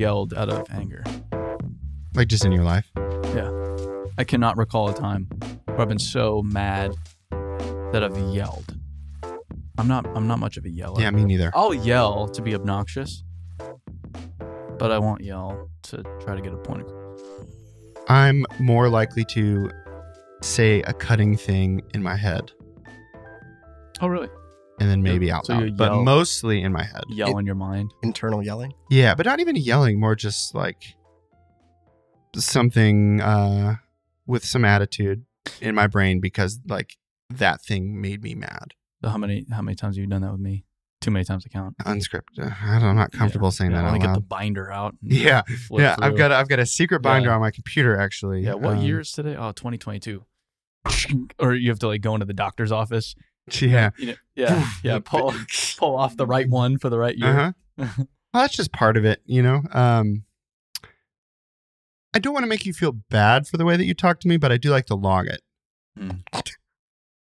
yelled 0.00 0.32
out 0.34 0.48
of 0.48 0.66
anger? 0.70 1.04
Like 2.14 2.28
just 2.28 2.44
in 2.44 2.52
your 2.52 2.64
life. 2.64 2.90
Yeah. 2.96 3.50
I 4.18 4.24
cannot 4.24 4.56
recall 4.56 4.88
a 4.88 4.94
time 4.94 5.28
where 5.66 5.80
I've 5.82 5.88
been 5.88 5.98
so 5.98 6.42
mad 6.42 6.94
that 7.92 8.02
I've 8.02 8.18
yelled. 8.34 8.74
I'm 9.78 9.86
not. 9.86 10.06
I'm 10.16 10.26
not 10.26 10.38
much 10.38 10.56
of 10.56 10.64
a 10.64 10.70
yeller. 10.70 11.00
Yeah, 11.00 11.10
me 11.10 11.24
neither. 11.24 11.50
I'll 11.54 11.72
yell 11.72 12.28
to 12.28 12.42
be 12.42 12.54
obnoxious, 12.54 13.22
but 14.78 14.90
I 14.90 14.98
won't 14.98 15.22
yell 15.22 15.70
to 15.84 16.02
try 16.20 16.34
to 16.34 16.42
get 16.42 16.52
a 16.52 16.56
point. 16.58 16.82
across. 16.82 17.20
I'm 18.08 18.44
more 18.58 18.88
likely 18.88 19.24
to 19.36 19.70
say 20.42 20.82
a 20.82 20.92
cutting 20.92 21.36
thing 21.36 21.82
in 21.94 22.02
my 22.02 22.16
head 22.16 22.50
Oh, 24.02 24.08
really? 24.08 24.28
And 24.80 24.90
then 24.90 25.02
maybe 25.02 25.30
out 25.30 25.46
So 25.46 25.54
loud, 25.54 25.76
but 25.76 25.92
yell- 25.92 26.02
mostly 26.02 26.62
in 26.62 26.72
my 26.72 26.82
head. 26.82 27.04
Yell 27.08 27.38
in 27.38 27.46
your 27.46 27.54
mind. 27.54 27.92
Internal 28.02 28.42
yelling. 28.42 28.72
Yeah, 28.90 29.14
but 29.14 29.26
not 29.26 29.38
even 29.38 29.54
yelling, 29.54 30.00
more 30.00 30.16
just 30.16 30.54
like 30.54 30.96
something 32.36 33.20
uh 33.20 33.76
with 34.26 34.44
some 34.44 34.64
attitude 34.64 35.24
in 35.60 35.74
my 35.74 35.86
brain 35.86 36.20
because 36.20 36.60
like 36.68 36.96
that 37.30 37.60
thing 37.62 38.00
made 38.00 38.22
me 38.22 38.34
mad. 38.34 38.74
So 39.02 39.08
how 39.10 39.18
many? 39.18 39.46
How 39.50 39.62
many 39.62 39.74
times 39.76 39.96
have 39.96 40.00
you 40.02 40.06
done 40.08 40.22
that 40.22 40.32
with 40.32 40.40
me? 40.40 40.64
Too 41.00 41.10
many 41.10 41.24
times 41.24 41.44
to 41.44 41.48
count. 41.48 41.76
Unscripted. 41.78 42.54
I 42.62 42.78
don't, 42.78 42.90
I'm 42.90 42.96
not 42.96 43.10
comfortable 43.12 43.50
saying 43.50 43.70
yeah, 43.70 43.78
that 43.80 43.84
I 43.86 43.90
want 43.92 44.02
to 44.02 44.06
get 44.08 44.14
the 44.14 44.20
binder 44.20 44.70
out. 44.70 44.94
and 45.02 45.10
Yeah, 45.10 45.40
flip 45.66 45.80
yeah, 45.80 45.96
I've 45.98 46.14
got 46.16 46.30
a, 46.30 46.34
I've 46.36 46.48
got 46.48 46.58
a 46.58 46.66
secret 46.66 47.00
binder 47.00 47.30
Yeah. 47.30 47.36
on 47.36 47.40
my 47.40 47.50
computer 47.50 47.96
actually. 47.98 48.42
Yeah, 48.42 48.54
what 48.54 48.76
Um, 48.76 48.82
year 48.84 49.00
is 49.00 49.10
today? 49.10 49.34
Oh, 49.34 49.52
2022. 49.52 50.22
or 51.38 51.54
you 51.54 51.70
have 51.70 51.78
to 51.78 51.86
like 51.88 52.02
go 52.02 52.14
into 52.14 52.26
the 52.26 52.34
doctor's 52.34 52.70
office. 52.70 53.14
Yeah. 53.60 53.90
You 53.98 54.06
know, 54.06 54.14
yeah, 54.36 54.68
yeah. 54.84 54.98
Pull 55.00 55.34
pull 55.78 55.96
off 55.96 56.16
the 56.16 56.26
right 56.26 56.48
one 56.48 56.78
for 56.78 56.88
the 56.88 56.98
right 56.98 57.16
year. 57.16 57.28
Uh 57.28 57.52
huh. 57.86 57.86
well, 58.32 58.42
that's 58.42 58.54
just 58.56 58.72
part 58.72 58.96
of 58.96 59.04
it, 59.04 59.22
you 59.26 59.42
know. 59.42 59.62
Um, 59.72 60.24
I 62.14 62.18
don't 62.18 62.32
want 62.34 62.44
to 62.44 62.48
make 62.48 62.66
you 62.66 62.72
feel 62.72 62.92
bad 62.92 63.46
for 63.46 63.56
the 63.56 63.64
way 63.64 63.76
that 63.76 63.84
you 63.84 63.94
talk 63.94 64.20
to 64.20 64.28
me, 64.28 64.36
but 64.36 64.50
I 64.52 64.56
do 64.56 64.70
like 64.70 64.86
to 64.86 64.94
log 64.94 65.26
it. 65.26 65.40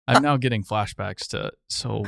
I'm 0.07 0.23
now 0.23 0.37
getting 0.37 0.65
flashbacks 0.65 1.27
to 1.29 1.53
so 1.69 2.05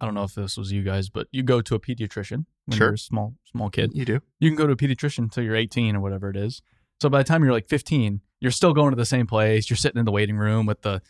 I 0.00 0.04
don't 0.04 0.14
know 0.14 0.24
if 0.24 0.34
this 0.34 0.56
was 0.56 0.72
you 0.72 0.82
guys, 0.82 1.08
but 1.08 1.28
you 1.32 1.42
go 1.42 1.60
to 1.60 1.74
a 1.74 1.80
pediatrician 1.80 2.46
when 2.66 2.76
Sure. 2.78 2.86
you're 2.88 2.94
a 2.94 2.98
small 2.98 3.34
small 3.50 3.70
kid. 3.70 3.92
You 3.94 4.04
do. 4.04 4.20
You 4.40 4.50
can 4.50 4.56
go 4.56 4.66
to 4.66 4.72
a 4.72 4.76
pediatrician 4.76 5.18
until 5.20 5.44
you're 5.44 5.56
18 5.56 5.96
or 5.96 6.00
whatever 6.00 6.30
it 6.30 6.36
is. 6.36 6.62
So 7.00 7.08
by 7.08 7.18
the 7.18 7.24
time 7.24 7.42
you're 7.42 7.52
like 7.52 7.68
15, 7.68 8.20
you're 8.40 8.50
still 8.52 8.72
going 8.72 8.90
to 8.90 8.96
the 8.96 9.04
same 9.06 9.26
place. 9.26 9.68
You're 9.68 9.76
sitting 9.76 9.98
in 9.98 10.04
the 10.04 10.12
waiting 10.12 10.36
room 10.36 10.66
with 10.66 10.82
the 10.82 11.02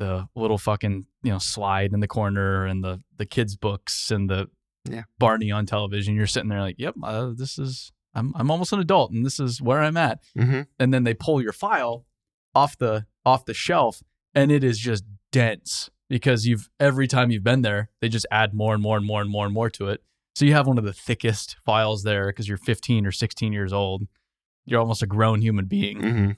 the 0.00 0.26
little 0.34 0.58
fucking 0.58 1.06
you 1.22 1.30
know 1.30 1.38
slide 1.38 1.92
in 1.92 2.00
the 2.00 2.08
corner 2.08 2.66
and 2.66 2.82
the 2.82 3.00
the 3.18 3.26
kids 3.26 3.54
books 3.56 4.10
and 4.10 4.28
the 4.28 4.48
Yeah. 4.90 5.02
Barney 5.20 5.52
on 5.52 5.66
television. 5.66 6.16
You're 6.16 6.26
sitting 6.26 6.48
there 6.48 6.60
like, 6.62 6.76
yep, 6.78 6.94
uh, 7.04 7.30
this 7.36 7.58
is 7.58 7.92
I'm 8.14 8.32
I'm 8.34 8.50
almost 8.50 8.72
an 8.72 8.80
adult 8.80 9.12
and 9.12 9.24
this 9.24 9.38
is 9.38 9.62
where 9.62 9.80
I'm 9.80 9.96
at. 9.96 10.18
Mm-hmm. 10.36 10.62
And 10.80 10.92
then 10.92 11.04
they 11.04 11.14
pull 11.14 11.40
your 11.40 11.52
file 11.52 12.06
off 12.54 12.76
the 12.76 13.06
off 13.24 13.44
the 13.44 13.54
shelf 13.54 14.02
and 14.34 14.50
it 14.50 14.64
is 14.64 14.78
just 14.78 15.04
dense 15.30 15.90
because 16.08 16.46
you've 16.46 16.68
every 16.80 17.06
time 17.06 17.30
you've 17.30 17.44
been 17.44 17.62
there, 17.62 17.90
they 18.00 18.08
just 18.08 18.26
add 18.32 18.52
more 18.54 18.74
and 18.74 18.82
more 18.82 18.96
and 18.96 19.06
more 19.06 19.20
and 19.20 19.30
more 19.30 19.44
and 19.44 19.54
more 19.54 19.70
to 19.70 19.88
it. 19.88 20.02
So 20.34 20.44
you 20.44 20.54
have 20.54 20.66
one 20.66 20.78
of 20.78 20.84
the 20.84 20.92
thickest 20.92 21.56
files 21.64 22.02
there 22.02 22.26
because 22.28 22.48
you're 22.48 22.56
15 22.56 23.04
or 23.06 23.12
16 23.12 23.52
years 23.52 23.72
old. 23.72 24.04
You're 24.64 24.80
almost 24.80 25.02
a 25.02 25.06
grown 25.06 25.40
human 25.42 25.66
being, 25.66 25.98
Mm-hmm. 26.00 26.30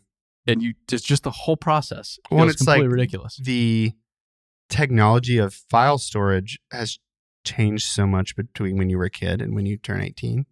And 0.46 0.62
you 0.62 0.74
just 0.88 1.04
just 1.06 1.22
the 1.22 1.30
whole 1.30 1.56
process. 1.56 2.18
Well, 2.30 2.48
it's 2.48 2.66
like- 2.66 2.82
ridiculous. 2.82 3.36
The 3.42 3.92
technology 4.68 5.38
of 5.38 5.54
file 5.54 5.98
storage 5.98 6.58
has 6.70 6.98
changed 7.44 7.86
so 7.86 8.06
much 8.06 8.36
between 8.36 8.76
when 8.78 8.88
you 8.88 8.96
were 8.98 9.04
a 9.04 9.10
kid 9.10 9.42
and 9.42 9.54
when 9.54 9.66
you 9.66 9.76
turn 9.76 10.00
18. 10.00 10.46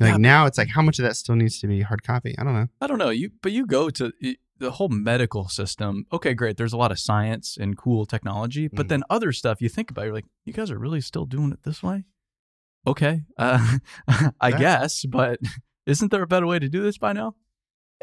Like 0.00 0.10
Yeah. 0.12 0.16
now, 0.16 0.46
it's 0.46 0.58
like 0.58 0.68
how 0.68 0.82
much 0.82 0.98
of 0.98 1.04
that 1.04 1.16
still 1.16 1.36
needs 1.36 1.60
to 1.60 1.68
be 1.68 1.82
hard 1.82 2.02
copy? 2.02 2.34
I 2.38 2.42
don't 2.44 2.54
know. 2.54 2.66
I 2.80 2.86
don't 2.88 2.98
know 2.98 3.10
you, 3.10 3.30
but 3.42 3.52
you 3.52 3.64
go 3.66 3.90
to 3.90 4.12
the 4.58 4.72
whole 4.72 4.88
medical 4.88 5.48
system. 5.48 6.04
Okay, 6.12 6.34
great. 6.34 6.56
There's 6.56 6.72
a 6.72 6.76
lot 6.76 6.90
of 6.90 6.98
science 6.98 7.56
and 7.58 7.76
cool 7.76 8.04
technology, 8.06 8.66
but 8.68 8.86
Mhm. 8.86 8.88
then 8.88 9.02
other 9.08 9.30
stuff 9.32 9.60
you 9.62 9.68
think 9.68 9.90
about, 9.90 10.04
you're 10.06 10.14
like, 10.14 10.26
you 10.44 10.52
guys 10.52 10.70
are 10.70 10.78
really 10.78 11.00
still 11.00 11.26
doing 11.26 11.52
it 11.52 11.62
this 11.62 11.82
way. 11.82 12.04
Okay, 12.86 13.22
uh, 13.38 13.78
I 14.40 14.48
Yeah. 14.50 14.58
guess, 14.58 15.04
but 15.06 15.38
isn't 15.86 16.10
there 16.10 16.22
a 16.22 16.26
better 16.26 16.46
way 16.46 16.58
to 16.58 16.68
do 16.68 16.82
this 16.82 16.98
by 16.98 17.12
now? 17.12 17.36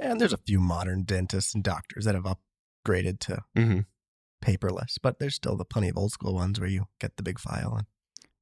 And 0.02 0.20
there's 0.20 0.34
a 0.34 0.38
few 0.38 0.60
modern 0.60 1.04
dentists 1.04 1.54
and 1.54 1.64
doctors 1.64 2.06
that 2.06 2.16
have 2.16 2.26
upgraded 2.26 3.20
to 3.22 3.44
Mm-hmm. 3.56 3.80
paperless, 4.44 4.96
but 5.02 5.20
there's 5.20 5.36
still 5.36 5.56
the 5.56 5.66
plenty 5.66 5.90
of 5.90 5.98
old 5.98 6.12
school 6.12 6.34
ones 6.34 6.60
where 6.60 6.70
you 6.70 6.86
get 7.00 7.16
the 7.18 7.24
big 7.24 7.40
file 7.40 7.76
and 7.78 7.86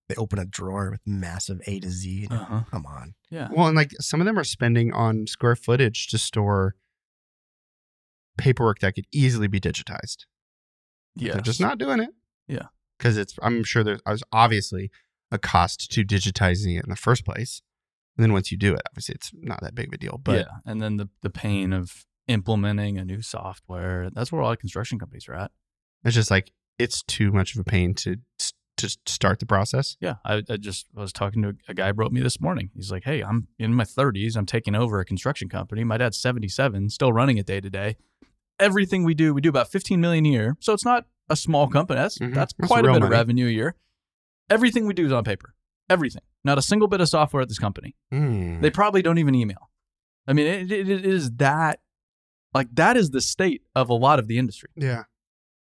they 0.07 0.15
open 0.15 0.39
a 0.39 0.45
drawer 0.45 0.89
with 0.91 1.01
massive 1.05 1.59
A 1.67 1.79
to 1.81 1.89
Z. 1.91 2.27
and- 2.31 2.39
Uh-huh. 2.39 2.61
Come 2.71 2.85
on. 2.85 3.13
Yeah. 3.29 3.49
Well, 3.51 3.67
and 3.67 3.75
like 3.75 3.91
some 3.99 4.21
of 4.21 4.25
them 4.25 4.39
are 4.39 4.43
spending 4.43 4.93
on 4.93 5.27
square 5.27 5.55
footage 5.55 6.07
to 6.07 6.17
store 6.17 6.75
paperwork 8.37 8.79
that 8.79 8.95
could 8.95 9.05
easily 9.11 9.47
be 9.47 9.59
digitized. 9.59 10.25
Yeah. 11.15 11.33
They're 11.33 11.41
just 11.41 11.59
not 11.61 11.77
doing 11.77 11.99
it. 11.99 12.09
Yeah. 12.47 12.67
Because 12.97 13.17
it's, 13.17 13.35
I'm 13.41 13.63
sure 13.63 13.83
there's 13.83 14.01
there's 14.05 14.23
obviously 14.31 14.89
a 15.31 15.37
cost 15.37 15.91
to 15.91 16.03
digitizing 16.03 16.77
it 16.77 16.83
in 16.85 16.89
the 16.89 16.95
first 16.95 17.25
place. 17.25 17.61
And 18.19 18.23
then 18.25 18.33
once 18.33 18.51
you 18.51 18.57
do 18.57 18.73
it, 18.73 18.81
obviously 18.89 19.15
it's 19.15 19.31
not 19.33 19.61
that 19.61 19.73
big 19.75 19.87
of 19.87 19.93
a 19.93 19.97
deal. 19.97 20.19
But 20.21 20.39
yeah. 20.39 20.51
And 20.65 20.81
then 20.81 20.97
the, 20.97 21.07
the 21.21 21.29
pain 21.29 21.71
of 21.71 22.05
implementing 22.27 22.97
a 22.97 23.05
new 23.05 23.21
software. 23.21 24.09
That's 24.13 24.29
where 24.29 24.41
a 24.41 24.43
lot 24.45 24.51
of 24.51 24.59
construction 24.59 24.99
companies 24.99 25.29
are 25.29 25.35
at. 25.35 25.51
it's 26.03 26.15
just 26.15 26.29
like, 26.29 26.51
it's 26.77 27.01
too 27.03 27.31
much 27.31 27.55
of 27.55 27.61
a 27.61 27.63
pain 27.63 27.93
to 27.95 28.17
to 28.77 28.89
start 29.05 29.39
the 29.39 29.45
process. 29.45 29.95
Yeah. 30.01 30.15
I, 30.25 30.41
I 30.49 30.57
just 30.57 30.87
was 30.93 31.11
talking 31.13 31.41
to 31.43 31.53
a 31.69 31.73
guy 31.73 31.91
wrote 31.91 32.11
me 32.11 32.19
this 32.21 32.39
morning. 32.41 32.71
He's 32.75 32.91
like, 32.91 33.03
Hey, 33.05 33.21
I'm 33.21 33.47
in 33.57 33.73
my 33.73 33.83
30s. 33.85 34.35
I'm 34.37 34.45
taking 34.45 34.73
over 34.75 34.99
a 34.99 35.05
construction 35.05 35.47
company. 35.49 35.83
My 35.85 35.97
dad's 35.97 36.17
77, 36.19 36.89
still 36.89 37.11
running 37.13 37.37
it 37.37 37.45
day 37.45 37.59
to 37.61 37.69
day. 37.69 37.95
Everything 38.59 39.03
we 39.05 39.13
do, 39.13 39.33
we 39.33 39.39
do 39.41 39.49
about 39.49 39.69
15 39.71 39.99
million 40.01 40.25
a 40.25 40.29
year. 40.29 40.57
So 40.59 40.73
it's 40.73 40.85
not 40.85 41.05
a 41.29 41.35
small 41.35 41.67
company. 41.67 41.99
That's, 41.99 42.17
Mhm. 42.19 42.33
that's 42.33 42.53
That's 42.57 42.67
quite 42.69 42.85
a 42.85 42.91
bit 42.93 43.03
of 43.03 43.09
revenue 43.09 43.47
a 43.47 43.51
year. 43.51 43.75
Everything 44.49 44.85
we 44.85 44.93
do 44.93 45.05
is 45.05 45.11
on 45.11 45.23
paper. 45.23 45.53
Everything. 45.89 46.21
Not 46.43 46.57
a 46.57 46.61
single 46.61 46.87
bit 46.87 47.01
of 47.01 47.09
software 47.09 47.41
at 47.41 47.49
this 47.49 47.59
company. 47.59 47.95
Hmm. 48.11 48.61
They 48.61 48.69
probably 48.69 49.01
don't 49.01 49.17
even 49.17 49.35
email. 49.35 49.69
I 50.27 50.33
mean, 50.33 50.45
it, 50.47 50.71
it, 50.71 50.89
it 50.89 51.05
is 51.05 51.31
that, 51.37 51.79
like, 52.53 52.67
that 52.73 52.95
is 52.97 53.09
the 53.09 53.21
state 53.21 53.63
of 53.75 53.89
a 53.89 53.93
lot 53.93 54.19
of 54.19 54.27
the 54.27 54.37
industry. 54.37 54.69
yeah. 54.75 55.03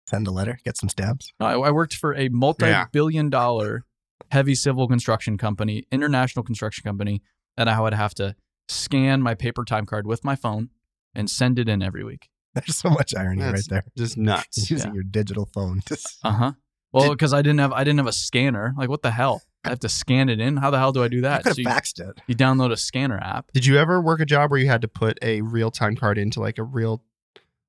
Send 0.09 0.25
a 0.25 0.31
letter, 0.31 0.57
get 0.63 0.77
some 0.77 0.87
stabs. 0.87 1.33
No, 1.37 1.45
I, 1.47 1.67
I 1.67 1.71
worked 1.71 1.93
for 1.93 2.15
a 2.15 2.29
multi-billion 2.29 3.29
dollar 3.29 3.83
heavy 4.31 4.55
civil 4.55 4.87
construction 4.87 5.37
company, 5.37 5.83
international 5.91 6.43
construction 6.43 6.83
company, 6.85 7.21
and 7.57 7.69
I 7.69 7.81
would 7.81 7.93
have 7.93 8.13
to 8.15 8.33
scan 8.69 9.21
my 9.21 9.35
paper 9.35 9.65
time 9.65 9.85
card 9.85 10.07
with 10.07 10.23
my 10.23 10.37
phone 10.37 10.69
and 11.13 11.29
send 11.29 11.59
it 11.59 11.67
in 11.67 11.81
every 11.83 12.05
week. 12.05 12.29
There's 12.53 12.77
so 12.77 12.89
much 12.89 13.13
irony 13.15 13.41
That's 13.41 13.69
right 13.69 13.69
there. 13.69 13.83
Just 13.97 14.17
nuts. 14.17 14.69
Using 14.71 14.91
Yeah. 14.91 14.93
your 14.95 15.03
digital 15.03 15.45
phone. 15.53 15.81
Uh 16.23 16.31
huh. 16.31 16.51
Well, 16.93 17.11
because 17.11 17.33
I 17.33 17.41
didn't 17.41 17.59
have 17.59 17.73
I 17.73 17.83
didn't 17.83 17.97
have 17.99 18.07
a 18.07 18.13
scanner. 18.13 18.73
Like, 18.77 18.87
what 18.87 19.01
the 19.01 19.11
hell? 19.11 19.41
I 19.67 19.71
have 19.71 19.79
to 19.81 19.89
scan 19.89 20.29
it 20.29 20.39
in. 20.39 20.57
How 20.57 20.71
the 20.71 20.77
hell 20.79 20.91
do 20.91 21.03
I 21.03 21.07
do 21.07 21.21
that? 21.21 21.31
I 21.31 21.35
that? 21.37 21.43
could 21.43 21.55
So 21.55 21.69
have 21.69 21.73
you, 21.75 21.81
faxed 21.81 22.09
it. 22.09 22.21
you 22.27 22.35
download 22.35 22.71
a 22.71 22.77
scanner 22.77 23.19
app. 23.21 23.51
Did 23.53 23.65
you 23.65 23.77
ever 23.77 24.01
work 24.01 24.19
a 24.21 24.25
job 24.25 24.49
where 24.51 24.59
you 24.59 24.67
had 24.67 24.81
to 24.81 24.87
put 24.87 25.17
a 25.21 25.41
real 25.41 25.71
time 25.71 25.95
card 25.95 26.17
into 26.17 26.39
like 26.39 26.57
a 26.57 26.63
real 26.63 27.03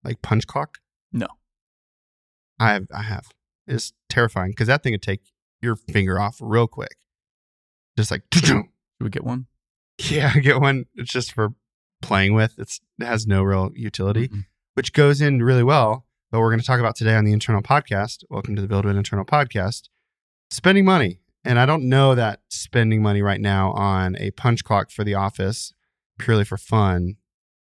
like 0.05 0.23
punch 0.23 0.47
clock? 0.47 0.79
No. 1.13 1.27
I 2.61 2.73
have 2.73 2.87
I 2.95 3.03
have. 3.03 3.27
It's 3.67 3.93
terrifying 4.09 4.51
because 4.53 4.69
that 4.69 4.83
thing 4.83 4.93
would 4.93 5.03
take 5.03 5.21
your 5.61 5.77
finger 5.77 6.19
off 6.21 6.39
real 6.41 6.67
quick. 6.67 6.97
Just 7.97 8.11
like 8.11 8.23
Should 8.33 8.65
we 9.01 9.09
get 9.11 9.25
one? 9.25 9.47
yeah, 10.09 10.33
I 10.35 10.39
get 10.39 10.61
one. 10.61 10.87
It's 10.95 11.13
just 11.13 11.33
for 11.33 11.51
playing 12.01 12.35
with. 12.35 12.55
It's 12.59 12.81
it 13.01 13.05
has 13.07 13.27
no 13.27 13.43
real 13.43 13.71
utility, 13.75 14.29
Mm-mm. 14.29 14.47
which 14.75 14.93
goes 14.93 15.21
in 15.21 15.43
really 15.43 15.65
well. 15.65 16.07
But 16.31 16.41
we're 16.41 16.51
going 16.51 16.61
to 16.61 16.67
talk 16.67 16.79
about 16.81 16.95
today 16.95 17.15
on 17.15 17.25
the 17.25 17.33
internal 17.33 17.63
podcast. 17.63 18.23
Welcome 18.29 18.55
to 18.57 18.63
the 18.63 18.69
BuildWitt 18.69 18.97
Internal 18.97 19.25
podcast. 19.25 19.89
Spending 20.51 20.85
money, 20.85 21.21
and 21.49 21.59
I 21.59 21.65
don't 21.65 21.89
know 21.89 22.15
that 22.15 22.41
spending 22.51 23.01
money 23.03 23.23
right 23.23 23.41
now 23.41 23.73
on 23.73 24.17
a 24.19 24.31
punch 24.33 24.63
clock 24.65 24.91
for 24.91 25.03
the 25.03 25.15
office 25.15 25.73
purely 26.19 26.45
for 26.45 26.59
fun 26.59 27.17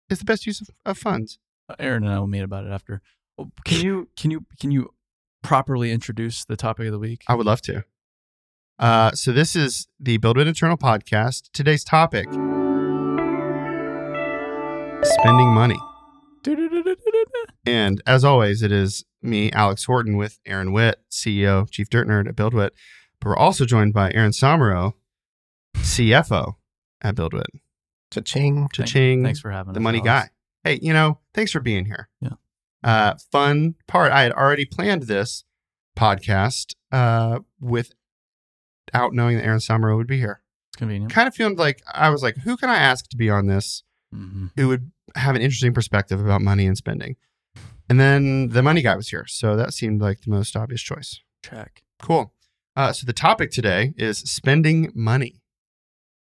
is 0.09 0.21
the 0.21 0.25
best 0.25 0.47
use 0.47 0.63
of, 0.63 0.71
of 0.87 0.97
funds. 0.97 1.39
Aaron 1.79 2.05
and 2.05 2.13
I 2.13 2.19
will 2.19 2.27
meet 2.27 2.41
about 2.41 2.65
it 2.65 2.71
after. 2.73 3.03
Oh, 3.37 3.51
Can 3.67 3.85
you 3.85 4.09
can 4.17 4.31
you 4.31 4.47
can 4.59 4.71
you 4.71 4.95
properly 5.43 5.93
introduce 5.93 6.47
the 6.47 6.57
topic 6.57 6.87
of 6.87 6.93
the 6.93 6.99
week? 6.99 7.23
I 7.29 7.35
would 7.35 7.45
love 7.45 7.61
to. 7.63 7.85
Uh, 8.79 9.11
so 9.13 9.33
this 9.33 9.55
is 9.55 9.87
the 10.01 10.19
BuildWitt 10.19 10.47
Internal 10.47 10.79
podcast. 10.79 11.51
Today's 11.53 11.85
topic: 11.85 12.25
spending 15.05 15.49
money. 15.53 15.79
And 17.67 18.01
as 18.07 18.25
always, 18.25 18.63
it 18.63 18.73
is 18.73 19.05
me, 19.21 19.53
Alex 19.53 19.85
Horton, 19.85 20.17
with 20.17 20.39
Aaron 20.47 20.73
Witt, 20.73 21.01
CEO, 21.11 21.71
Chief 21.71 21.91
Dirt 21.91 22.09
Nerd 22.09 22.29
at 22.29 22.37
BuildWitt. 22.37 22.71
But 23.21 23.29
we're 23.31 23.37
also 23.37 23.65
joined 23.65 23.93
by 23.95 24.13
Aaron 24.13 24.31
Somero, 24.33 24.95
CFO 25.77 26.55
at 27.03 27.15
BuildWitt. 27.15 27.47
Cha-ching. 28.11 28.69
Cha-ching, 28.73 29.23
Thanks 29.25 29.41
for 29.41 29.51
having 29.51 29.73
the 29.75 29.81
us, 29.81 29.85
money 29.85 29.99
Alex. 29.99 30.07
guy. 30.07 30.31
Hey, 30.65 30.79
you 30.83 30.93
know, 30.93 31.19
thanks 31.35 31.53
for 31.53 31.61
being 31.61 31.85
here. 31.85 32.09
Yeah. 32.21 32.31
Uh, 32.83 33.15
fun 33.33 33.75
part. 33.87 34.13
I 34.13 34.23
had 34.23 34.33
already 34.33 34.65
planned 34.65 35.03
this 35.05 35.45
podcast 35.97 36.75
uh, 36.93 37.41
without 37.61 39.13
knowing 39.13 39.37
that 39.37 39.45
Aaron 39.45 39.59
Somero 39.59 39.97
would 39.97 40.07
be 40.07 40.19
here. 40.19 40.43
It's 40.71 40.77
convenient. 40.79 41.13
kind 41.13 41.29
of 41.29 41.35
feeling 41.35 41.57
like 41.57 41.83
I 41.93 42.11
was 42.11 42.23
like, 42.23 42.37
who 42.39 42.57
can 42.57 42.71
I 42.71 42.77
ask 42.77 43.09
to 43.11 43.17
be 43.17 43.31
on 43.31 43.47
this 43.47 43.83
Mm-hmm. 44.15 44.47
who 44.57 44.69
would 44.69 44.91
have 45.17 45.37
an 45.37 45.43
interesting 45.43 45.75
perspective 45.75 46.19
about 46.19 46.41
money 46.41 46.67
and 46.67 46.79
spending? 46.79 47.17
And 47.91 48.01
then 48.01 48.49
the 48.49 48.63
money 48.63 48.81
guy 48.81 48.97
was 48.97 49.09
here. 49.11 49.27
So 49.27 49.55
that 49.57 49.75
seemed 49.75 50.01
like 50.01 50.23
the 50.23 50.31
most 50.31 50.57
obvious 50.57 50.81
choice. 50.81 51.21
Check. 51.45 51.83
Cool. 52.01 52.33
Uh, 52.79 52.93
so 52.93 53.05
the 53.05 53.13
topic 53.13 53.51
today 53.51 53.93
is 53.97 54.19
spending 54.19 54.93
money. 54.95 55.43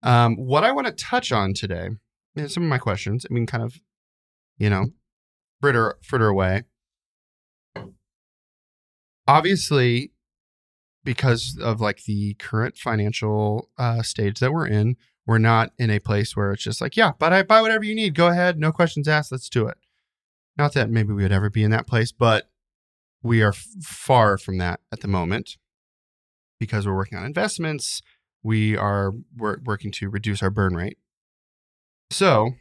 Um, 0.02 0.34
what 0.36 0.64
I 0.64 0.72
want 0.72 0.86
to 0.86 0.94
touch 0.94 1.30
on 1.30 1.52
today, 1.52 1.90
some 2.46 2.62
of 2.62 2.70
my 2.70 2.78
questions, 2.78 3.26
I 3.30 3.34
mean, 3.34 3.44
kind 3.44 3.62
of, 3.62 3.78
you 4.56 4.70
know, 4.70 4.86
fritter, 5.60 5.98
fritter 6.02 6.28
away. 6.28 6.62
Obviously, 9.26 10.12
because 11.04 11.58
of 11.62 11.82
like 11.82 12.04
the 12.04 12.32
current 12.38 12.78
financial 12.78 13.68
uh, 13.76 14.00
stage 14.00 14.40
that 14.40 14.50
we're 14.50 14.68
in, 14.68 14.96
we're 15.26 15.36
not 15.36 15.72
in 15.78 15.90
a 15.90 15.98
place 15.98 16.34
where 16.34 16.52
it's 16.52 16.62
just 16.62 16.80
like, 16.80 16.96
yeah, 16.96 17.12
but 17.18 17.30
I 17.30 17.42
buy 17.42 17.60
whatever 17.60 17.84
you 17.84 17.94
need. 17.94 18.14
Go 18.14 18.28
ahead, 18.28 18.58
no 18.58 18.72
questions 18.72 19.06
asked. 19.06 19.32
Let's 19.32 19.50
do 19.50 19.66
it. 19.66 19.76
Not 20.56 20.72
that 20.72 20.88
maybe 20.88 21.12
we 21.12 21.24
would 21.24 21.30
ever 21.30 21.50
be 21.50 21.62
in 21.62 21.72
that 21.72 21.86
place, 21.86 22.10
but 22.10 22.48
we 23.22 23.42
are 23.42 23.52
far 23.52 24.38
from 24.38 24.56
that 24.56 24.80
at 24.90 25.00
the 25.00 25.08
moment 25.08 25.58
because 26.58 26.86
we're 26.86 26.96
working 26.96 27.18
on 27.18 27.24
investments. 27.24 28.02
We 28.42 28.76
are 28.76 29.12
we're 29.36 29.58
working 29.64 29.90
to 29.92 30.08
reduce 30.08 30.42
our 30.42 30.50
burn 30.50 30.74
rate. 30.74 30.98
So, 32.10 32.52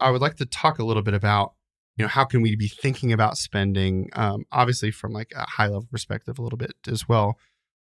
I- 0.00 0.10
would 0.10 0.20
like 0.20 0.36
to 0.36 0.46
talk 0.46 0.78
a 0.78 0.84
little 0.84 1.02
bit 1.02 1.14
about, 1.14 1.54
you 1.96 2.04
know, 2.04 2.08
how 2.08 2.24
can 2.24 2.42
we 2.42 2.56
be 2.56 2.68
thinking 2.68 3.12
about 3.12 3.36
spending? 3.38 4.10
Um, 4.14 4.44
obviously, 4.52 4.90
from 4.90 5.12
like 5.12 5.32
a 5.36 5.46
high 5.48 5.66
level 5.66 5.88
perspective, 5.90 6.38
a 6.38 6.42
little 6.42 6.56
bit 6.58 6.72
as 6.88 7.08
well. 7.08 7.38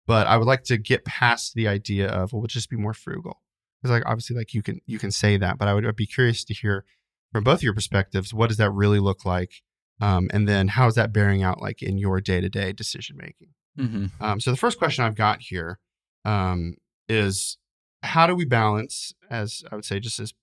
But 0.07 0.27
I 0.27 0.37
would 0.37 0.47
like 0.49 0.65
to 0.65 0.77
get 0.79 1.05
past 1.05 1.55
the 1.55 1.69
idea 1.69 2.09
of 2.09 2.33
well, 2.33 2.41
we'll 2.43 2.49
just 2.49 2.69
be 2.71 2.77
more 2.77 2.95
frugal 2.95 3.41
because, 3.81 3.93
like, 3.93 4.05
obviously, 4.07 4.37
like 4.37 4.53
you 4.55 4.63
can 4.63 4.81
you 4.87 4.99
can 4.99 5.11
say 5.11 5.37
that, 5.37 5.59
but 5.59 5.69
I 5.69 5.75
would 5.75 5.87
I'd 5.87 5.97
be 5.97 6.07
curious 6.07 6.45
to 6.45 6.55
hear 6.55 6.85
from 7.33 7.45
both 7.45 7.63
your 7.63 7.75
perspectives. 7.75 8.35
What 8.35 8.49
does 8.49 8.59
that 8.59 8.71
really 8.73 8.99
look 9.01 9.25
like? 9.25 9.63
Um, 10.01 10.29
and 10.33 10.49
then 10.49 10.69
how 10.69 10.89
is 10.89 10.97
that 10.97 11.13
bearing 11.13 11.43
out 11.43 11.63
like 11.63 11.83
in 11.83 11.97
your 11.99 12.21
day 12.21 12.41
to 12.41 12.49
day 12.49 12.73
decision 12.73 13.17
making? 13.17 13.51
Mm-hmm. 13.79 14.07
Um, 14.23 14.41
so 14.41 14.51
the 14.51 14.57
first 14.57 14.79
question 14.79 15.05
I've 15.05 15.15
got 15.15 15.41
here 15.41 15.79
um, 16.25 16.75
is 17.09 17.59
how 18.03 18.27
do 18.27 18.35
we 18.35 18.45
balance, 18.45 19.15
as 19.31 19.63
I 19.71 19.77
would 19.77 19.85
say, 19.85 20.01
just 20.01 20.21
as 20.21 20.35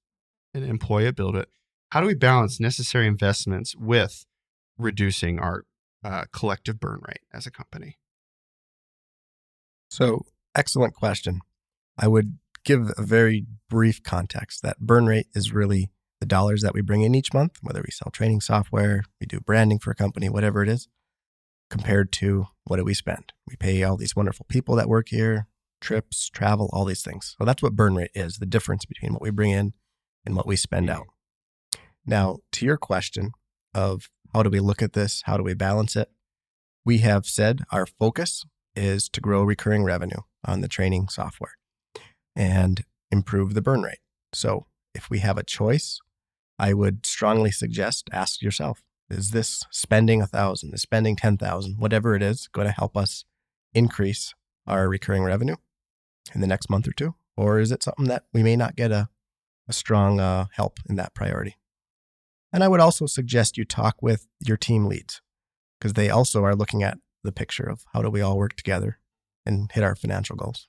an 0.53 0.63
employee 0.63 1.07
at 1.07 1.15
BuildWitt, 1.15 1.45
how 1.91 2.01
do 2.01 2.07
we 2.07 2.15
balance 2.15 2.59
necessary 2.59 3.07
investments 3.07 3.75
with 3.75 4.25
reducing 4.77 5.39
our 5.39 5.65
uh, 6.03 6.25
collective 6.31 6.79
burn 6.79 7.01
rate 7.07 7.21
as 7.33 7.45
a 7.45 7.51
company? 7.51 7.97
So, 9.89 10.25
excellent 10.55 10.93
question. 10.93 11.41
I 11.97 12.07
would 12.07 12.37
give 12.63 12.91
a 12.97 13.01
very 13.01 13.45
brief 13.69 14.03
context 14.03 14.61
that 14.61 14.79
burn 14.79 15.07
rate 15.07 15.27
is 15.33 15.51
really 15.51 15.89
the 16.19 16.25
dollars 16.25 16.61
that 16.61 16.73
we 16.73 16.81
bring 16.81 17.01
in 17.01 17.15
each 17.15 17.33
month, 17.33 17.57
whether 17.61 17.81
we 17.81 17.91
sell 17.91 18.11
training 18.11 18.41
software, 18.41 19.03
we 19.19 19.27
do 19.27 19.39
branding 19.39 19.79
for 19.79 19.91
a 19.91 19.95
company, 19.95 20.29
whatever 20.29 20.61
it 20.61 20.69
is, 20.69 20.87
compared 21.69 22.11
to 22.11 22.47
what 22.69 22.77
do 22.77 22.83
we 22.83 22.93
spend? 22.93 23.33
We 23.47 23.55
pay 23.55 23.81
all 23.81 23.97
these 23.97 24.15
wonderful 24.15 24.45
people 24.47 24.75
that 24.75 24.87
work 24.87 25.09
here, 25.09 25.47
trips, 25.81 26.29
travel, 26.29 26.69
all 26.71 26.85
these 26.85 27.03
things. 27.03 27.35
So 27.37 27.43
that's 27.43 27.63
what 27.63 27.75
burn 27.75 27.95
rate 27.95 28.11
is 28.13 28.37
the 28.37 28.45
difference 28.45 28.85
between 28.85 29.11
what 29.11 29.23
we 29.23 29.31
bring 29.31 29.49
in 29.49 29.73
and 30.23 30.35
what 30.35 30.45
we 30.45 30.55
spend 30.55 30.87
out. 30.87 31.07
Now, 32.05 32.37
to 32.51 32.65
your 32.67 32.77
question 32.77 33.31
of 33.73 34.09
how 34.35 34.43
do 34.43 34.51
we 34.51 34.59
look 34.59 34.83
at 34.83 34.93
this? 34.93 35.23
How 35.25 35.35
do 35.35 35.43
we 35.43 35.55
balance 35.55 35.95
it? 35.95 36.09
We 36.85 36.99
have 36.99 37.25
said 37.25 37.63
our 37.71 37.87
focus 37.87 38.45
is 38.75 39.09
to 39.09 39.21
grow 39.21 39.41
recurring 39.41 39.83
revenue 39.83 40.21
on 40.45 40.61
the 40.61 40.67
training 40.67 41.07
software 41.09 41.55
and 42.35 42.83
improve 43.09 43.55
the 43.55 43.63
burn 43.63 43.81
rate. 43.81 43.99
So, 44.31 44.67
if 44.93 45.09
we 45.09 45.19
have 45.19 45.39
a 45.39 45.43
choice, 45.43 45.99
I 46.59 46.73
would 46.73 47.05
strongly 47.05 47.49
suggest 47.49 48.09
ask 48.11 48.43
yourself, 48.43 48.83
is 49.09 49.31
this 49.31 49.63
spending 49.71 50.21
a 50.21 50.27
thousand, 50.27 50.73
is 50.73 50.81
spending 50.81 51.15
10,000, 51.15 51.75
whatever 51.79 52.15
it 52.15 52.21
is, 52.21 52.47
going 52.47 52.67
to 52.67 52.73
help 52.73 52.95
us 52.95 53.25
increase 53.73 54.33
our 54.67 54.87
recurring 54.87 55.23
revenue 55.23 55.55
in 56.33 56.41
the 56.41 56.47
next 56.47 56.69
month 56.69 56.87
or 56.87 56.91
two? 56.91 57.15
Or 57.35 57.59
is 57.59 57.71
it 57.71 57.83
something 57.83 58.05
that 58.05 58.25
we 58.33 58.43
may 58.43 58.55
not 58.55 58.75
get 58.75 58.91
a, 58.91 59.09
a 59.67 59.73
strong 59.73 60.19
uh, 60.19 60.45
help 60.53 60.79
in 60.87 60.95
that 60.95 61.13
priority? 61.13 61.57
And 62.51 62.63
I 62.63 62.67
would 62.67 62.79
also 62.79 63.05
suggest 63.05 63.57
you 63.57 63.65
talk 63.65 64.01
with 64.01 64.27
your 64.39 64.57
team 64.57 64.85
leads 64.85 65.21
because 65.79 65.93
they 65.93 66.09
also 66.09 66.43
are 66.43 66.55
looking 66.55 66.83
at 66.83 66.97
the 67.23 67.31
picture 67.31 67.69
of 67.69 67.83
how 67.93 68.01
do 68.01 68.09
we 68.09 68.21
all 68.21 68.37
work 68.37 68.55
together 68.55 68.99
and 69.45 69.71
hit 69.71 69.83
our 69.83 69.95
financial 69.95 70.35
goals. 70.35 70.67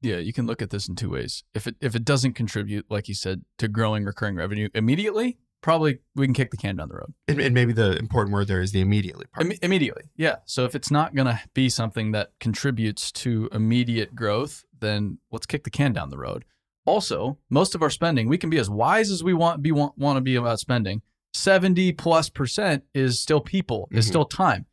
Yeah, 0.00 0.16
you 0.16 0.32
can 0.32 0.46
look 0.46 0.62
at 0.62 0.70
this 0.70 0.88
in 0.88 0.94
two 0.94 1.10
ways. 1.10 1.42
If 1.54 1.66
it 1.66 1.76
if 1.80 1.94
it 1.96 2.04
doesn't 2.04 2.34
contribute, 2.34 2.86
like 2.90 3.08
you 3.08 3.14
said, 3.14 3.42
to 3.58 3.66
growing 3.66 4.04
recurring 4.04 4.36
revenue 4.36 4.68
immediately, 4.74 5.38
probably 5.62 5.98
we 6.14 6.26
can 6.26 6.34
kick 6.34 6.50
the 6.50 6.56
can 6.56 6.76
down 6.76 6.88
the 6.88 6.94
road. 6.94 7.12
And, 7.28 7.40
and 7.40 7.54
maybe 7.54 7.72
the 7.72 7.96
important 7.98 8.32
word 8.32 8.48
there 8.48 8.60
is 8.60 8.72
the 8.72 8.80
immediately 8.80 9.26
part. 9.32 9.46
Imme- 9.46 9.58
immediately, 9.62 10.04
yeah. 10.16 10.36
So 10.44 10.64
if 10.64 10.74
it's 10.74 10.90
not 10.90 11.14
going 11.14 11.26
to 11.26 11.40
be 11.54 11.68
something 11.68 12.12
that 12.12 12.32
contributes 12.40 13.10
to 13.12 13.48
immediate 13.52 14.14
growth, 14.14 14.64
then 14.78 15.18
let's 15.32 15.46
kick 15.46 15.64
the 15.64 15.70
can 15.70 15.92
down 15.92 16.10
the 16.10 16.18
road. 16.18 16.44
Also, 16.84 17.38
most 17.50 17.74
of 17.74 17.82
our 17.82 17.90
spending, 17.90 18.28
we 18.28 18.38
can 18.38 18.48
be 18.50 18.58
as 18.58 18.70
wise 18.70 19.10
as 19.10 19.24
we 19.24 19.34
want 19.34 19.60
be 19.62 19.72
want, 19.72 19.98
want 19.98 20.16
to 20.16 20.20
be 20.20 20.36
about 20.36 20.60
spending. 20.60 21.02
70 21.34 21.92
plus 21.92 22.28
percent 22.30 22.84
is 22.94 23.20
still 23.20 23.40
people, 23.40 23.88
is 23.90 24.04
Mhm. 24.06 24.08
still 24.08 24.24
time. 24.24 24.66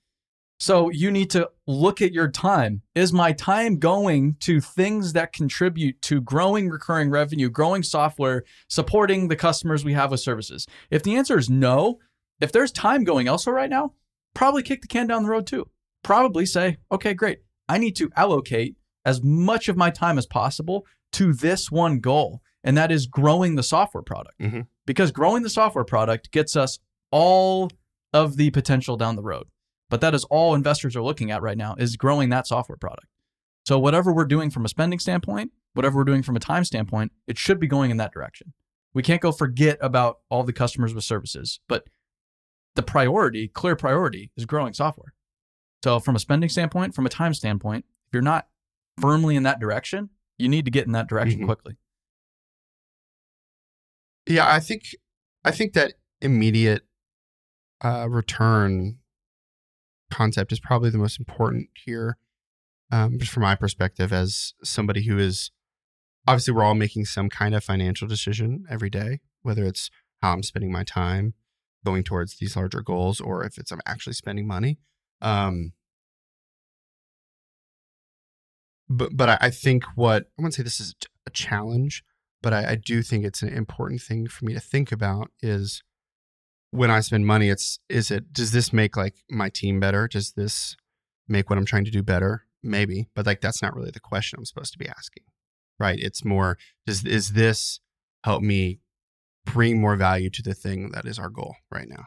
So 0.64 0.90
you 0.90 1.12
need 1.12 1.30
to 1.32 1.50
look 1.68 2.02
at 2.02 2.14
your 2.14 2.30
time. 2.30 2.84
Is 2.96 3.12
my 3.12 3.34
time 3.34 3.80
going 3.80 4.38
to 4.40 4.62
things 4.62 5.12
that 5.12 5.34
contribute 5.34 6.02
to 6.04 6.22
growing 6.22 6.70
recurring 6.70 7.10
revenue, 7.10 7.50
growing 7.50 7.84
software, 7.84 8.46
supporting 8.70 9.28
the 9.28 9.36
customers 9.36 9.84
we 9.84 9.92
have 9.92 10.12
with 10.12 10.22
services? 10.22 10.66
If 10.90 11.04
the 11.04 11.18
answer 11.18 11.38
is 11.38 11.50
no, 11.50 12.00
if 12.40 12.54
there's 12.54 12.72
time 12.72 13.04
going 13.04 13.28
elsewhere 13.28 13.58
right 13.58 13.70
now, 13.70 13.92
probably 14.34 14.64
kick 14.64 14.82
the 14.82 14.88
can 14.88 15.06
down 15.06 15.24
the 15.24 15.30
road 15.30 15.48
too. 15.48 15.70
Probably 16.02 16.46
say, 16.46 16.78
okay, 16.94 17.14
great. 17.14 17.40
I 17.68 17.78
need 17.78 17.98
to 17.98 18.10
allocate 18.16 18.78
as 19.04 19.22
much 19.22 19.68
of 19.68 19.76
my 19.76 19.90
time 19.90 20.18
as 20.18 20.26
possible 20.26 20.86
to 21.12 21.34
this 21.34 21.72
one 21.72 22.00
goal, 22.00 22.42
and 22.64 22.78
that 22.78 22.90
is 22.90 23.06
growing 23.06 23.56
the 23.56 23.64
software 23.64 24.02
product. 24.02 24.40
Mhm. 24.40 24.68
Because 24.86 25.12
growing 25.12 25.44
the 25.44 25.50
software 25.50 25.84
product 25.84 26.32
gets 26.32 26.56
us 26.56 26.80
all 27.12 27.70
of 28.14 28.38
the 28.38 28.50
potential 28.52 28.96
down 28.96 29.18
the 29.18 29.24
road. 29.24 29.48
But 29.94 30.02
that 30.02 30.16
is 30.16 30.24
all 30.24 30.56
investors 30.56 30.96
are 30.96 31.04
looking 31.04 31.30
at 31.30 31.44
right 31.44 31.56
now 31.56 31.76
is 31.78 31.98
growing 31.98 32.30
that 32.30 32.48
software 32.48 32.80
product. 32.80 33.06
So 33.68 33.78
whatever 33.78 34.12
we're 34.12 34.26
doing 34.26 34.50
from 34.50 34.66
a 34.66 34.68
spending 34.68 34.98
standpoint, 34.98 35.52
whatever 35.76 35.98
we're 35.98 36.04
doing 36.04 36.24
from 36.24 36.36
a 36.36 36.40
time 36.40 36.66
standpoint, 36.66 37.12
it 37.28 37.38
should 37.38 37.60
be 37.60 37.68
going 37.68 37.92
in 37.92 37.98
that 37.98 38.12
direction. 38.12 38.54
We 38.96 39.04
can't 39.04 39.22
go 39.22 39.32
forget 39.32 39.78
about 39.82 40.22
all 40.32 40.42
the 40.42 40.52
customers 40.52 40.96
with 40.96 41.04
services, 41.04 41.60
but 41.70 41.84
the 42.74 42.82
priority, 42.82 43.48
clear 43.48 43.76
priority, 43.76 44.32
is 44.36 44.48
growing 44.48 44.74
software. 44.74 45.14
So, 45.84 46.00
from 46.00 46.16
a 46.16 46.20
spending 46.20 46.50
standpoint, 46.50 46.96
from 46.96 47.06
a 47.06 47.10
time 47.10 47.36
standpoint, 47.36 47.86
if 48.08 48.14
you're 48.14 48.24
not 48.24 48.48
firmly 49.00 49.36
in 49.36 49.44
that 49.44 49.60
direction, 49.60 50.10
you 50.40 50.50
need 50.50 50.66
to 50.66 50.72
get 50.72 50.88
in 50.88 50.94
that 50.94 51.08
direction 51.08 51.42
Mhm. 51.42 51.46
quickly. 51.46 51.78
Yeah, 54.26 54.52
I 54.52 54.60
think 54.60 54.96
I 55.46 55.52
think 55.52 55.74
that 55.74 55.94
immediate 56.20 56.82
uh, 57.82 58.08
return 58.10 58.98
concept 60.14 60.52
is 60.52 60.60
probably 60.60 60.90
the 60.90 60.98
most 60.98 61.20
important 61.20 61.70
here, 61.74 62.18
um, 62.92 63.18
just 63.20 63.32
from 63.32 63.44
my 63.44 63.56
perspective 63.56 64.14
as 64.14 64.54
somebody 64.64 65.04
who 65.04 65.18
is 65.18 65.52
obviously 66.28 66.54
we're 66.54 66.64
all 66.64 66.76
making 66.76 67.06
some 67.06 67.30
kind 67.30 67.56
of 67.56 67.64
financial 67.64 68.08
decision 68.08 68.66
every 68.70 68.90
day, 68.90 69.20
whether 69.42 69.66
it's 69.66 69.90
how 70.22 70.34
I'm 70.34 70.44
spending 70.44 70.72
my 70.72 70.84
time 70.84 71.34
going 71.86 72.04
towards 72.04 72.38
these 72.38 72.56
larger 72.56 72.82
goals 72.82 73.20
or 73.20 73.44
if 73.44 73.58
it's 73.58 73.72
I'm 73.72 73.82
actually 73.86 74.14
spending 74.14 74.48
money. 74.48 74.78
Um, 75.22 75.74
but 78.90 79.16
but 79.16 79.30
I, 79.30 79.38
I 79.42 79.50
think 79.50 79.84
what 79.96 80.24
I 80.24 80.42
wouldn't 80.42 80.54
say 80.54 80.64
this 80.64 80.80
is 80.80 80.96
a 81.26 81.30
challenge, 81.32 82.04
but 82.42 82.54
I, 82.54 82.72
I 82.72 82.76
do 82.76 83.02
think 83.02 83.26
it's 83.26 83.42
an 83.42 83.50
important 83.50 84.02
thing 84.02 84.28
for 84.28 84.46
me 84.46 84.54
to 84.54 84.60
think 84.60 84.92
about 84.92 85.32
is 85.42 85.84
when 86.74 86.90
I 86.90 87.02
spend 87.02 87.28
money, 87.28 87.50
it's 87.50 87.80
is 87.88 88.10
it 88.10 88.34
does 88.34 88.52
this 88.52 88.74
make 88.74 88.98
like 88.98 89.16
my 89.30 89.50
team 89.50 89.80
better? 89.80 90.08
Does 90.08 90.34
this 90.34 90.76
make 91.28 91.50
what 91.50 91.60
I'm 91.60 91.66
trying 91.66 91.86
to 91.86 91.92
do 91.92 92.02
better? 92.02 92.46
Maybe, 92.64 93.10
but 93.14 93.26
like 93.26 93.42
that's 93.42 93.62
not 93.62 93.76
really 93.76 93.92
the 93.92 94.00
question 94.00 94.40
I'm 94.40 94.46
supposed 94.46 94.74
to 94.74 94.80
be 94.80 94.88
asking, 94.88 95.24
right? 95.80 96.00
It's 96.00 96.26
more 96.26 96.58
does 96.88 97.06
is 97.06 97.34
this 97.34 97.80
help 98.24 98.42
me 98.42 98.80
bring 99.46 99.80
more 99.80 99.96
value 99.96 100.30
to 100.32 100.42
the 100.42 100.54
thing 100.54 100.90
that 100.92 101.06
is 101.06 101.20
our 101.20 101.30
goal 101.30 101.56
right 101.72 101.88
now? 101.88 102.06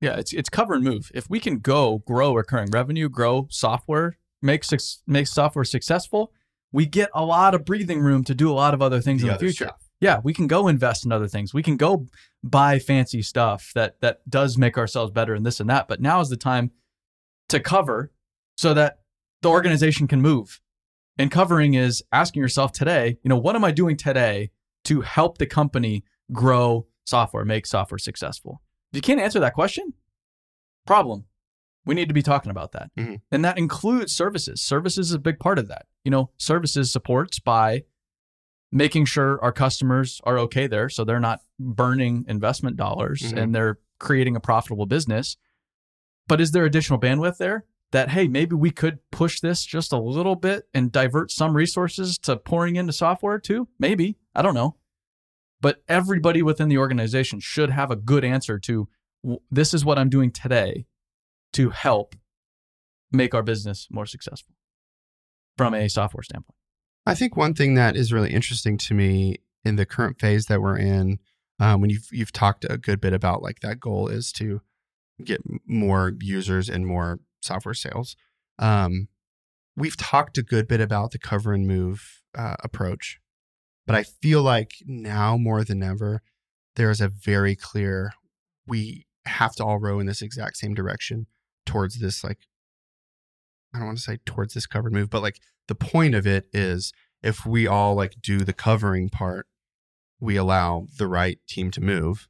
Yeah, 0.00 0.16
it's 0.16 0.32
it's 0.32 0.48
cover 0.48 0.74
and 0.74 0.84
move. 0.84 1.10
If 1.12 1.28
we 1.28 1.40
can 1.40 1.58
go 1.58 1.98
grow 2.06 2.34
recurring 2.34 2.70
revenue, 2.70 3.08
grow 3.08 3.48
software, 3.50 4.18
make 4.40 4.62
suc 4.62 4.80
make 5.06 5.26
software 5.26 5.64
successful, 5.64 6.32
we 6.70 6.86
get 6.86 7.10
a 7.12 7.24
lot 7.24 7.54
of 7.54 7.64
breathing 7.64 8.00
room 8.00 8.22
to 8.24 8.34
do 8.34 8.50
a 8.50 8.54
lot 8.54 8.72
of 8.72 8.82
other 8.82 9.00
things 9.00 9.22
in 9.22 9.28
the 9.28 9.38
future. 9.38 9.64
stuff. 9.64 9.85
Yeah, 10.00 10.20
we 10.22 10.34
can 10.34 10.46
go 10.46 10.68
invest 10.68 11.04
in 11.06 11.12
other 11.12 11.28
things. 11.28 11.54
We 11.54 11.62
can 11.62 11.76
go 11.76 12.06
buy 12.44 12.78
fancy 12.78 13.22
stuff 13.22 13.72
that 13.74 14.00
that 14.00 14.28
does 14.28 14.58
make 14.58 14.76
ourselves 14.76 15.10
better 15.10 15.34
and 15.34 15.44
this 15.44 15.60
and 15.60 15.70
that. 15.70 15.88
But 15.88 16.00
now 16.00 16.20
is 16.20 16.28
the 16.28 16.36
time 16.36 16.70
to 17.48 17.60
cover 17.60 18.12
so 18.56 18.74
that 18.74 19.00
the 19.42 19.48
organization 19.48 20.06
can 20.06 20.20
move. 20.20 20.60
And 21.18 21.30
covering 21.30 21.74
is 21.74 22.02
asking 22.12 22.42
yourself 22.42 22.72
today, 22.72 23.18
you 23.22 23.28
know, 23.30 23.38
what 23.38 23.56
am 23.56 23.64
I 23.64 23.70
doing 23.70 23.96
today 23.96 24.50
to 24.84 25.00
help 25.00 25.38
the 25.38 25.46
company 25.46 26.04
grow 26.32 26.86
software, 27.06 27.44
make 27.44 27.64
software 27.64 27.98
successful? 27.98 28.60
If 28.92 28.96
you 28.96 29.02
can't 29.02 29.20
answer 29.20 29.40
that 29.40 29.54
question, 29.54 29.94
problem. 30.86 31.24
We 31.86 31.94
need 31.94 32.08
to 32.08 32.14
be 32.14 32.22
talking 32.22 32.50
about 32.50 32.72
that. 32.72 32.90
Mhm. 32.98 33.20
And 33.30 33.44
that 33.44 33.56
includes 33.56 34.14
services. 34.14 34.60
Services 34.60 35.08
is 35.08 35.14
a 35.14 35.18
big 35.18 35.38
part 35.38 35.58
of 35.58 35.68
that. 35.68 35.86
You 36.04 36.10
know, 36.10 36.30
services 36.36 36.92
supports 36.92 37.38
by 37.38 37.84
making 38.76 39.04
sure 39.06 39.42
our 39.42 39.52
customers 39.52 40.20
are 40.24 40.38
okay 40.38 40.66
there 40.66 40.88
so 40.88 41.02
they're 41.04 41.18
not 41.20 41.40
burning 41.58 42.24
investment 42.28 42.76
dollars 42.76 43.22
Mhm. 43.22 43.36
and 43.42 43.54
they're 43.54 43.78
creating 43.98 44.36
a 44.36 44.40
profitable 44.40 44.84
business. 44.86 45.36
But 46.28 46.40
is 46.40 46.52
there 46.52 46.64
additional 46.64 47.00
bandwidth 47.00 47.38
there 47.38 47.64
that 47.92 48.10
hey, 48.10 48.28
maybe 48.28 48.54
we 48.54 48.70
could 48.70 48.98
push 49.10 49.40
this 49.40 49.64
just 49.64 49.92
a 49.92 49.98
little 49.98 50.34
bit 50.36 50.68
and 50.74 50.92
divert 50.92 51.30
some 51.30 51.56
resources 51.56 52.18
to 52.18 52.36
pouring 52.36 52.76
into 52.76 52.92
software 52.92 53.38
too? 53.38 53.68
Maybe. 53.78 54.18
I 54.34 54.42
don't 54.42 54.54
know. 54.54 54.76
But 55.62 55.82
everybody 55.88 56.42
within 56.42 56.68
the 56.68 56.76
organization 56.78 57.40
should 57.40 57.70
have 57.70 57.90
a 57.90 57.96
good 57.96 58.24
answer 58.24 58.58
to 58.58 58.88
this 59.50 59.72
is 59.72 59.84
what 59.84 59.98
I'm 59.98 60.10
doing 60.10 60.30
today 60.30 60.86
to 61.54 61.70
help 61.70 62.14
make 63.10 63.34
our 63.34 63.42
business 63.42 63.88
more 63.90 64.04
successful 64.04 64.54
from 65.56 65.72
a 65.72 65.88
software 65.88 66.22
standpoint. 66.22 66.56
I 67.06 67.14
think 67.14 67.36
one 67.36 67.54
thing 67.54 67.74
that 67.74 67.96
is 67.96 68.12
really 68.12 68.32
interesting 68.32 68.76
to 68.78 68.94
me 68.94 69.36
in 69.64 69.76
the 69.76 69.86
current 69.86 70.18
phase 70.20 70.46
that 70.46 70.60
we're 70.60 70.78
in, 70.78 71.18
um, 71.60 71.80
when 71.80 71.90
you've 71.90 72.08
you've 72.10 72.32
talked 72.32 72.66
a 72.68 72.76
good 72.76 73.00
bit 73.00 73.12
about 73.12 73.42
like 73.42 73.60
that 73.60 73.80
goal 73.80 74.08
is 74.08 74.32
to 74.32 74.60
get 75.24 75.40
more 75.66 76.12
users 76.20 76.68
and 76.68 76.86
more 76.86 77.20
software 77.40 77.74
sales. 77.74 78.16
Um, 78.58 79.08
we've 79.76 79.96
talked 79.96 80.36
a 80.36 80.42
good 80.42 80.66
bit 80.68 80.80
about 80.80 81.12
the 81.12 81.18
cover 81.18 81.52
and 81.52 81.66
move 81.66 82.22
uh, 82.36 82.56
approach, 82.62 83.20
but 83.86 83.96
I 83.96 84.02
feel 84.02 84.42
like 84.42 84.72
now 84.84 85.36
more 85.36 85.64
than 85.64 85.82
ever, 85.82 86.22
there 86.74 86.90
is 86.90 87.00
a 87.00 87.08
very 87.08 87.54
clear 87.56 88.12
we 88.66 89.06
have 89.24 89.54
to 89.56 89.64
all 89.64 89.78
row 89.78 89.98
in 90.00 90.06
this 90.06 90.22
exact 90.22 90.56
same 90.56 90.74
direction 90.74 91.26
towards 91.64 91.98
this 91.98 92.22
like 92.22 92.38
I 93.76 93.78
don't 93.80 93.88
want 93.88 93.98
to 93.98 94.04
say 94.04 94.18
towards 94.24 94.54
this 94.54 94.66
covered 94.66 94.92
move, 94.92 95.10
but 95.10 95.22
like 95.22 95.40
the 95.68 95.74
point 95.74 96.14
of 96.14 96.26
it 96.26 96.48
is 96.52 96.92
if 97.22 97.44
we 97.44 97.66
all 97.66 97.94
like 97.94 98.14
do 98.22 98.38
the 98.38 98.54
covering 98.54 99.10
part, 99.10 99.46
we 100.18 100.36
allow 100.36 100.86
the 100.96 101.06
right 101.06 101.38
team 101.46 101.70
to 101.72 101.80
move. 101.82 102.26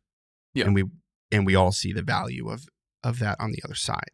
Yeah. 0.55 0.65
And 0.65 0.75
we 0.75 0.85
and 1.31 1.47
we 1.47 1.55
all 1.55 1.71
see 1.71 1.93
the 1.93 2.03
value 2.03 2.51
of 2.51 2.67
of 3.05 3.21
that 3.21 3.37
on 3.39 3.53
the 3.53 3.63
other 3.65 3.77
side. 3.77 4.11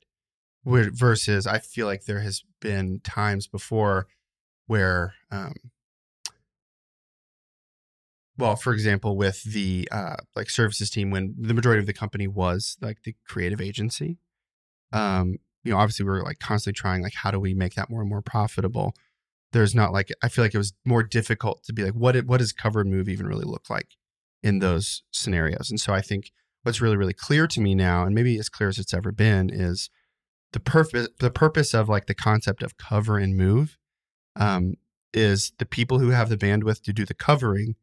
Where 0.63 0.91
versus 0.93 1.47
I 1.47 1.59
feel 1.59 1.87
like 1.87 2.05
there 2.05 2.21
has 2.21 2.43
been 2.61 3.01
times 3.01 3.47
before 3.47 4.07
where 4.67 5.15
um 5.31 5.55
well, 8.39 8.57
for 8.57 8.73
example, 8.73 9.17
with 9.17 9.43
the 9.45 9.89
uh, 9.93 10.17
like 10.35 10.49
services 10.49 10.91
team, 10.91 11.11
when 11.11 11.35
the 11.39 11.55
majority 11.55 11.81
of 11.81 11.87
the 11.87 11.93
company 11.93 12.27
was 12.27 12.77
like 12.81 13.03
the 13.05 13.15
creative 13.29 13.61
agency, 13.61 14.19
um, 14.93 15.37
you 15.65 15.73
know, 15.73 15.79
obviously 15.79 16.05
we 16.05 16.11
were 16.11 16.23
like 16.23 16.39
constantly 16.39 16.79
trying 16.79 17.03
like 17.03 17.15
how 17.15 17.31
do 17.31 17.39
we 17.41 17.55
make 17.55 17.75
that 17.75 17.91
more 17.91 18.01
and 18.01 18.09
more 18.11 18.23
profitable. 18.23 18.95
There's 19.53 19.75
not 19.75 19.93
like 19.93 20.11
I 20.23 20.29
feel 20.29 20.45
like 20.45 20.55
it 20.55 20.59
was 20.59 20.73
more 20.85 21.03
difficult 21.03 21.63
to 21.65 21.73
be 21.73 21.85
like 21.85 21.95
what 21.95 22.17
it, 22.17 22.27
what 22.27 22.39
does 22.39 22.53
cover 22.53 22.81
and 22.81 22.91
move 22.91 23.09
even 23.09 23.27
really 23.27 23.45
look 23.45 23.69
like 23.71 23.97
in 24.43 24.59
those 24.61 25.03
scenarios. 25.11 25.71
And 25.71 25.79
so 25.81 25.93
I 25.93 26.01
think 26.01 26.33
what's 26.63 26.81
really 26.81 26.97
really 26.97 27.13
clear 27.13 27.47
to 27.49 27.61
me 27.61 27.75
now, 27.75 28.05
and 28.05 28.15
maybe 28.15 28.39
as 28.39 28.49
clear 28.49 28.69
as 28.69 28.79
it's 28.79 28.95
ever 28.95 29.13
been, 29.13 29.51
is 29.51 29.91
the 30.53 30.61
purpose 30.61 31.09
the 31.21 31.31
purpose 31.31 31.75
of 31.75 31.89
like 31.89 32.07
the 32.07 32.15
concept 32.15 32.63
of 32.63 32.77
cover 32.77 33.19
and 33.19 33.37
move 33.37 33.79
um, 34.37 34.75
is 35.15 35.53
the 35.59 35.67
people 35.67 35.99
who 35.99 36.09
have 36.11 36.29
the 36.29 36.37
bandwidth 36.37 36.83
to 36.83 36.93
do 36.93 37.05
the 37.05 37.15
covering 37.15 37.75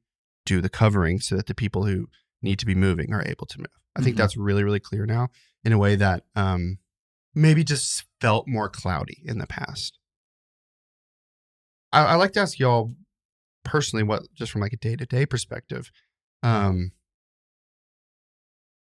do 0.45 0.61
the 0.61 0.69
covering 0.69 1.19
so 1.19 1.35
that 1.35 1.45
the 1.45 1.53
people 1.53 1.85
who 1.85 2.07
need 2.41 2.57
to 2.57 2.65
be 2.65 2.73
moving 2.73 3.13
are 3.13 3.23
able 3.27 3.45
to 3.45 3.59
move. 3.59 3.67
I 3.95 4.01
think 4.01 4.15
Mhm. 4.15 4.19
that's 4.19 4.37
really 4.37 4.63
really 4.63 4.79
clear 4.79 5.05
now 5.05 5.29
in 5.63 5.71
a 5.73 5.77
way 5.77 5.95
that 5.95 6.23
um, 6.35 6.79
maybe 7.39 7.63
just 7.63 8.03
felt 8.19 8.47
more 8.47 8.69
cloudy 8.69 9.21
in 9.23 9.37
the 9.37 9.47
past. 9.47 9.97
I, 11.91 12.05
I 12.05 12.15
like 12.15 12.33
to 12.33 12.41
ask 12.41 12.59
y'all 12.59 12.93
personally 13.63 14.03
what 14.03 14.23
just 14.33 14.51
from 14.51 14.61
like 14.61 14.73
a 14.73 14.77
day 14.77 14.95
to 14.95 15.05
day 15.05 15.25
perspective. 15.25 15.89
Um, 16.43 16.91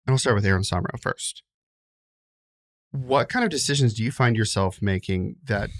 and 0.06 0.14
I'll 0.14 0.18
start 0.18 0.36
with 0.36 0.44
Aaron 0.44 0.62
Somero 0.62 1.00
first. 1.00 1.42
What 2.90 3.28
kind 3.28 3.44
of 3.44 3.50
decisions 3.50 3.94
do 3.94 4.02
you 4.02 4.10
find 4.10 4.36
yourself 4.36 4.82
making 4.82 5.36
that 5.44 5.70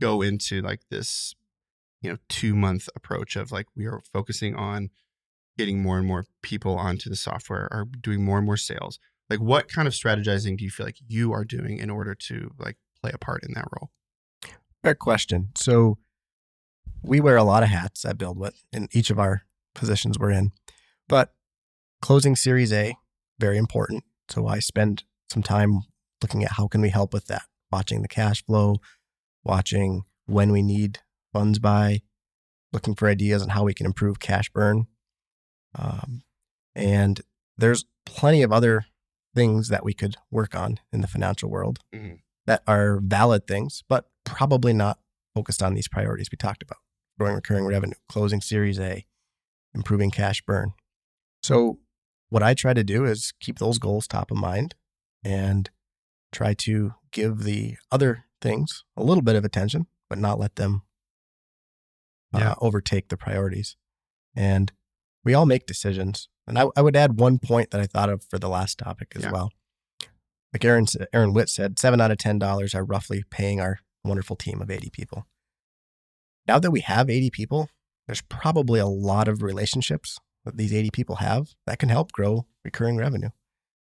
go 0.00 0.22
into 0.22 0.62
like 0.62 0.80
this, 0.90 1.34
you 2.00 2.10
know, 2.10 2.18
two 2.28 2.54
month 2.54 2.88
approach 2.96 3.36
of 3.36 3.52
like 3.52 3.66
we 3.76 3.86
are 3.86 4.00
focusing 4.12 4.54
on 4.54 4.90
getting 5.56 5.82
more 5.82 5.98
and 5.98 6.06
more 6.06 6.24
people 6.42 6.78
onto 6.78 7.10
the 7.10 7.16
software 7.16 7.68
or 7.70 7.86
doing 8.00 8.24
more 8.24 8.38
and 8.38 8.46
more 8.46 8.56
sales? 8.56 8.98
Like 9.30 9.40
what 9.40 9.68
kind 9.68 9.86
of 9.86 9.94
strategizing 9.94 10.56
do 10.56 10.64
you 10.64 10.70
feel 10.70 10.86
like 10.86 10.98
you 11.06 11.32
are 11.32 11.44
doing 11.44 11.78
in 11.78 11.90
order 11.90 12.14
to 12.14 12.50
like 12.58 12.76
play 13.00 13.10
a 13.14 13.18
part 13.18 13.44
in 13.44 13.52
that 13.54 13.68
role? 13.78 13.90
Fair 14.82 14.94
question. 14.94 15.50
So 15.54 15.98
we 17.02 17.20
wear 17.20 17.36
a 17.36 17.44
lot 17.44 17.62
of 17.62 17.68
hats 17.68 18.04
at 18.04 18.18
BuildWitt 18.18 18.52
in 18.72 18.88
each 18.92 19.10
of 19.10 19.18
our 19.18 19.42
positions 19.74 20.18
we're 20.18 20.30
in. 20.30 20.52
But 21.08 21.32
closing 22.00 22.36
Series 22.36 22.72
A, 22.72 22.94
very 23.38 23.58
important. 23.58 24.04
So 24.28 24.46
I 24.46 24.58
spend 24.58 25.04
some 25.30 25.42
time 25.42 25.82
looking 26.22 26.44
at 26.44 26.52
how 26.52 26.68
can 26.68 26.80
we 26.80 26.90
help 26.90 27.12
with 27.12 27.26
that, 27.26 27.42
watching 27.70 28.02
the 28.02 28.08
cash 28.08 28.44
flow, 28.44 28.76
watching 29.44 30.02
when 30.26 30.52
we 30.52 30.62
need 30.62 31.00
funds 31.32 31.58
by, 31.58 32.02
looking 32.72 32.94
for 32.94 33.08
ideas 33.08 33.42
on 33.42 33.50
how 33.50 33.64
we 33.64 33.74
can 33.74 33.86
improve 33.86 34.18
cash 34.18 34.50
burn. 34.50 34.86
Um, 35.74 36.22
and 36.74 37.20
there's 37.56 37.84
plenty 38.04 38.42
of 38.42 38.52
other 38.52 38.86
things 39.38 39.68
that 39.68 39.84
we 39.84 39.94
could 39.94 40.16
work 40.32 40.54
on 40.56 40.80
in 40.92 41.00
the 41.00 41.06
financial 41.06 41.48
world 41.48 41.78
Mhm. 41.94 42.20
that 42.46 42.62
are 42.66 42.98
valid 43.00 43.46
things, 43.46 43.84
but 43.88 44.10
probably 44.24 44.72
not 44.72 44.98
focused 45.34 45.62
on 45.62 45.74
these 45.74 45.86
priorities 45.88 46.28
we 46.32 46.36
talked 46.36 46.62
about 46.62 46.78
growing 47.18 47.36
recurring 47.36 47.64
revenue, 47.66 47.94
closing 48.08 48.40
Series 48.40 48.80
A, 48.80 49.06
improving 49.74 50.10
cash 50.10 50.42
burn. 50.44 50.72
So, 51.42 51.78
what 52.30 52.42
I 52.42 52.54
try 52.54 52.74
to 52.74 52.82
do 52.82 53.04
is 53.04 53.32
keep 53.40 53.58
those 53.58 53.78
goals 53.78 54.06
top 54.08 54.30
of 54.32 54.36
mind 54.36 54.74
and 55.22 55.70
try 56.32 56.52
to 56.54 56.94
give 57.12 57.44
the 57.44 57.76
other 57.92 58.24
things 58.40 58.84
a 58.96 59.02
little 59.04 59.22
bit 59.22 59.36
of 59.36 59.44
attention, 59.44 59.86
but 60.10 60.18
not 60.18 60.38
let 60.40 60.56
them 60.56 60.82
uh, 62.34 62.38
Yeah. 62.40 62.54
overtake 62.58 63.08
the 63.08 63.16
priorities. 63.16 63.76
And 64.34 64.72
we 65.24 65.32
all 65.32 65.46
make 65.46 65.64
decisions. 65.66 66.28
And 66.48 66.58
I, 66.58 66.66
I 66.76 66.82
would 66.82 66.96
add 66.96 67.20
one 67.20 67.38
point 67.38 67.70
that 67.70 67.80
I 67.80 67.86
thought 67.86 68.08
of 68.08 68.24
for 68.24 68.38
the 68.38 68.48
last 68.48 68.78
topic 68.78 69.12
as 69.14 69.24
Yeah. 69.24 69.32
well. 69.32 69.52
Like 70.52 70.64
Aaron, 70.64 70.86
Aaron 71.12 71.34
Witt 71.34 71.50
said, 71.50 71.78
seven 71.78 72.00
out 72.00 72.10
of 72.10 72.18
ten 72.18 72.38
dollars 72.38 72.74
are 72.74 72.84
roughly 72.84 73.22
paying 73.30 73.60
our 73.60 73.80
wonderful 74.02 74.34
team 74.36 74.62
of 74.62 74.70
80 74.70 74.88
people. 74.90 75.26
Now 76.46 76.58
that 76.58 76.70
we 76.70 76.80
have 76.80 77.10
80 77.10 77.30
people, 77.30 77.68
there's 78.06 78.22
probably 78.22 78.80
a 78.80 78.86
lot 78.86 79.28
of 79.28 79.42
relationships 79.42 80.18
that 80.44 80.56
these 80.56 80.72
80 80.72 80.90
people 80.90 81.16
have 81.16 81.48
that 81.66 81.78
can 81.78 81.90
help 81.90 82.12
grow 82.12 82.46
recurring 82.64 82.96
revenue. 82.96 83.28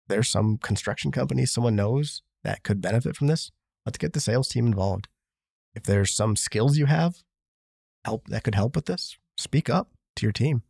There's 0.07 0.28
some 0.28 0.59
construction 0.59 1.11
companies 1.11 1.50
someone 1.50 1.75
knows 1.75 2.23
that 2.45 2.62
could 2.62 2.81
benefit 2.81 3.16
from 3.16 3.26
this. 3.26 3.50
Let's 3.85 3.99
get 3.99 4.12
the 4.12 4.21
sales 4.21 4.49
team 4.49 4.66
involved. 4.66 5.09
If 5.75 5.83
there's 5.83 6.12
some 6.14 6.37
skills 6.37 6.76
you 6.78 6.87
have 6.87 7.16
help 8.04 8.28
that 8.28 8.45
could 8.45 8.54
help 8.54 8.76
with 8.76 8.87
this, 8.87 9.16
speak 9.37 9.69
up 9.69 9.90
to 10.16 10.26
your 10.26 10.33
team. 10.33 10.62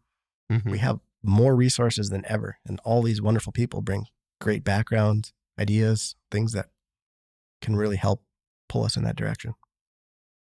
Mhm. 0.50 0.70
We 0.70 0.78
have 0.78 1.00
more 1.22 1.54
resources 1.54 2.10
than 2.10 2.24
ever, 2.28 2.58
and 2.66 2.80
all 2.84 3.02
these 3.02 3.22
wonderful 3.22 3.52
people 3.52 3.80
bring 3.80 4.06
great 4.40 4.64
backgrounds, 4.64 5.32
ideas, 5.58 6.16
things 6.30 6.52
that 6.52 6.66
can 7.60 7.76
really 7.76 7.96
help 7.96 8.24
pull 8.68 8.84
us 8.84 8.96
in 8.96 9.04
that 9.04 9.16
direction. 9.16 9.54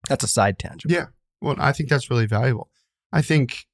That's 0.08 0.24
a 0.24 0.28
side 0.28 0.58
tangent. 0.58 0.92
Yeah. 0.92 1.06
Well, 1.40 1.56
I 1.58 1.72
think 1.72 1.88
that's 1.88 2.10
really 2.10 2.26
valuable. 2.26 2.70
I 3.12 3.22
think 3.22 3.66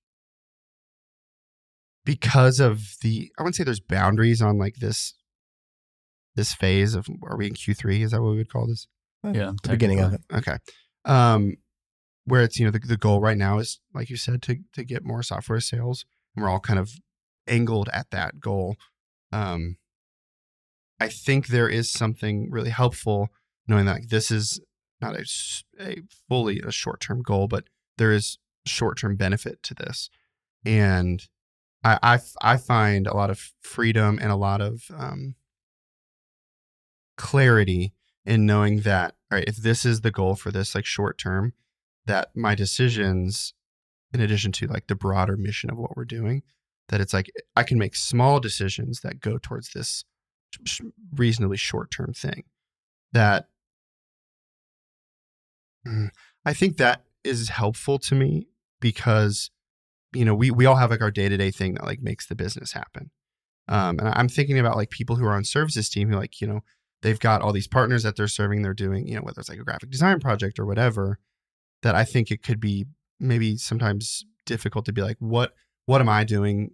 because 2.05 2.61
of 2.61 2.97
the 3.03 3.31
I 3.39 3.43
wouldn't 3.43 3.57
say 3.57 3.65
there's 3.65 3.81
boundaries 3.81 4.43
on 4.43 4.59
like 4.59 4.77
this 4.77 5.15
this 6.35 6.55
phase 6.55 6.95
of 6.95 7.07
are 7.23 7.37
we 7.37 7.47
in 7.47 7.55
Q3? 7.55 8.01
Is 8.01 8.11
that 8.11 8.23
what 8.23 8.31
we 8.31 8.39
would 8.39 8.53
call 8.53 8.67
this? 8.67 8.87
Yeah, 9.25 9.53
the 9.63 9.69
beginning 9.71 10.01
of 10.01 10.15
it. 10.15 10.21
Okay. 10.33 10.57
Um 11.05 11.57
where 12.25 12.43
it's, 12.43 12.59
you 12.59 12.65
know, 12.65 12.71
the, 12.71 12.79
the 12.79 12.97
goal 12.97 13.21
right 13.21 13.37
now 13.37 13.59
is, 13.59 13.81
like 13.95 14.09
you 14.11 14.17
said, 14.17 14.43
to 14.43 14.57
to 14.75 14.85
get 14.85 15.05
more 15.05 15.23
software 15.23 15.61
sales. 15.61 16.05
We're 16.37 16.49
all 16.49 16.61
kind 16.61 16.79
of 16.79 16.91
angled 17.47 17.89
at 17.93 18.11
that 18.11 18.41
goal. 18.41 18.77
Um 19.33 19.77
I 21.01 21.09
think 21.09 21.49
there 21.49 21.69
is 21.69 21.91
something 21.91 22.51
really 22.51 22.71
helpful 22.71 23.29
knowing 23.67 23.87
that 23.87 24.09
this 24.09 24.31
is 24.31 24.61
not 25.01 25.17
a 25.81 25.97
fully 26.29 26.61
a 26.61 26.71
short 26.71 27.01
term 27.01 27.23
goal, 27.23 27.49
but 27.49 27.65
there 27.99 28.13
is 28.13 28.39
short 28.65 28.99
term 28.99 29.17
benefit 29.17 29.63
to 29.65 29.75
this. 29.75 30.09
And 30.65 31.27
I 31.85 32.21
I 32.41 32.57
find 32.57 33.07
a 33.07 33.17
lot 33.17 33.31
of 33.31 33.53
freedom 33.61 34.19
and 34.23 34.31
a 34.31 34.37
lot 34.37 34.61
of 34.61 34.85
um, 34.97 35.35
clarity 37.17 37.93
in 38.25 38.47
knowing 38.47 38.81
that, 38.81 39.15
all 39.31 39.39
right, 39.39 39.49
if 39.49 39.57
this 39.57 39.85
is 39.85 40.01
the 40.01 40.11
goal 40.11 40.37
for 40.37 40.53
this 40.53 40.75
like 40.75 40.85
short 40.85 41.19
term, 41.19 41.55
that 42.07 42.31
my 42.37 42.55
decisions, 42.55 43.55
in 44.13 44.21
addition 44.21 44.53
to 44.53 44.67
like 44.67 44.87
the 44.87 44.95
broader 44.95 45.37
mission 45.37 45.71
of 45.71 45.79
what 45.79 45.97
we're 45.97 46.05
doing, 46.05 46.43
that 46.89 47.01
it's 47.01 47.15
like 47.15 47.31
I 47.57 47.63
can 47.63 47.79
make 47.79 47.97
small 47.97 48.41
decisions 48.41 49.01
that 49.01 49.21
go 49.21 49.39
towards 49.39 49.71
this 49.71 50.05
reasonably 51.15 51.57
short 51.57 51.91
term 51.91 52.13
thing. 52.13 52.45
That 53.13 53.47
Mm, 55.87 56.11
I 56.45 56.55
think 56.55 56.77
that 56.77 57.05
is 57.25 57.49
helpful 57.49 57.99
to 57.99 58.15
me 58.15 58.49
because 58.81 59.51
you 60.13 60.25
know 60.25 60.35
we 60.35 60.51
we 60.51 60.67
all 60.67 60.77
have 60.77 60.91
like 60.91 61.01
our 61.03 61.11
day 61.11 61.29
to 61.29 61.37
day 61.37 61.51
thing 61.51 61.75
that 61.75 61.85
like 61.85 62.03
makes 62.03 62.27
the 62.27 62.35
business 62.35 62.73
happen. 62.73 63.11
Um, 63.69 63.99
and 63.99 64.09
I'm 64.09 64.29
thinking 64.29 64.59
about 64.59 64.77
like 64.77 64.91
people 64.91 65.17
who 65.17 65.25
are 65.25 65.35
on 65.37 65.45
services 65.45 65.89
team 65.89 66.11
who 66.11 66.17
like 66.17 66.41
you 66.41 66.47
know 66.47 66.61
they've 67.03 67.19
got 67.19 67.43
all 67.43 67.53
these 67.53 67.69
partners 67.69 68.03
that 68.05 68.17
they're 68.17 68.29
serving. 68.29 68.63
They're 68.63 68.75
doing 68.75 69.07
you 69.07 69.17
know 69.17 69.23
whether 69.23 69.41
it's 69.41 69.49
like 69.49 69.59
a 69.59 69.65
graphic 69.65 69.91
design 69.91 70.21
project 70.21 70.59
or 70.59 70.67
whatever. 70.67 71.19
That 71.83 71.95
I 71.97 72.05
think 72.05 72.31
it 72.31 72.43
could 72.45 72.61
be 72.61 72.87
maybe 73.23 73.57
sometimes 73.57 74.25
difficult 74.45 74.85
to 74.85 74.93
be 74.93 75.03
like 75.03 75.17
what 75.21 75.55
what 75.87 76.01
am 76.01 76.09
I 76.09 76.25
doing 76.25 76.73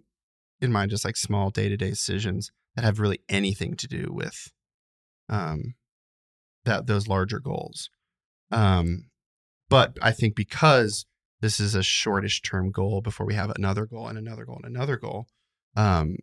in 0.59 0.71
my 0.71 0.87
just 0.87 1.05
like 1.05 1.15
small 1.15 1.49
day 1.49 1.69
to 1.69 1.77
day 1.77 1.89
decisions 1.89 2.51
that 2.75 2.83
have 2.83 2.99
really 2.99 3.21
anything 3.29 3.75
to 3.75 3.87
do 3.87 4.07
with 4.11 4.51
um 5.29 5.75
that 6.65 6.87
those 6.87 7.07
larger 7.07 7.39
goals. 7.39 7.89
Um, 8.51 9.05
but 9.69 9.97
I 10.01 10.11
think 10.11 10.35
because 10.35 11.05
this 11.41 11.59
is 11.59 11.75
a 11.75 11.83
shortish 11.83 12.41
term 12.41 12.71
goal 12.71 13.01
before 13.01 13.25
we 13.25 13.35
have 13.35 13.51
another 13.51 13.85
goal 13.85 14.07
and 14.07 14.17
another 14.17 14.45
goal 14.45 14.59
and 14.63 14.75
another 14.75 14.97
goal, 14.97 15.27
um, 15.75 16.17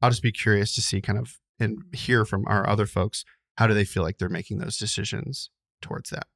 I'll 0.00 0.10
just 0.10 0.22
be 0.22 0.32
curious 0.32 0.74
to 0.74 0.82
see 0.82 1.00
kind 1.00 1.18
of 1.18 1.38
and 1.60 1.78
hear 1.92 2.24
from 2.24 2.44
our 2.46 2.68
other 2.68 2.86
folks 2.86 3.24
how 3.56 3.66
do 3.66 3.74
they 3.74 3.84
feel 3.84 4.02
like 4.02 4.18
they're 4.18 4.28
making 4.28 4.58
those 4.58 4.76
decisions 4.76 5.50
towards 5.80 6.10
that. 6.10 6.26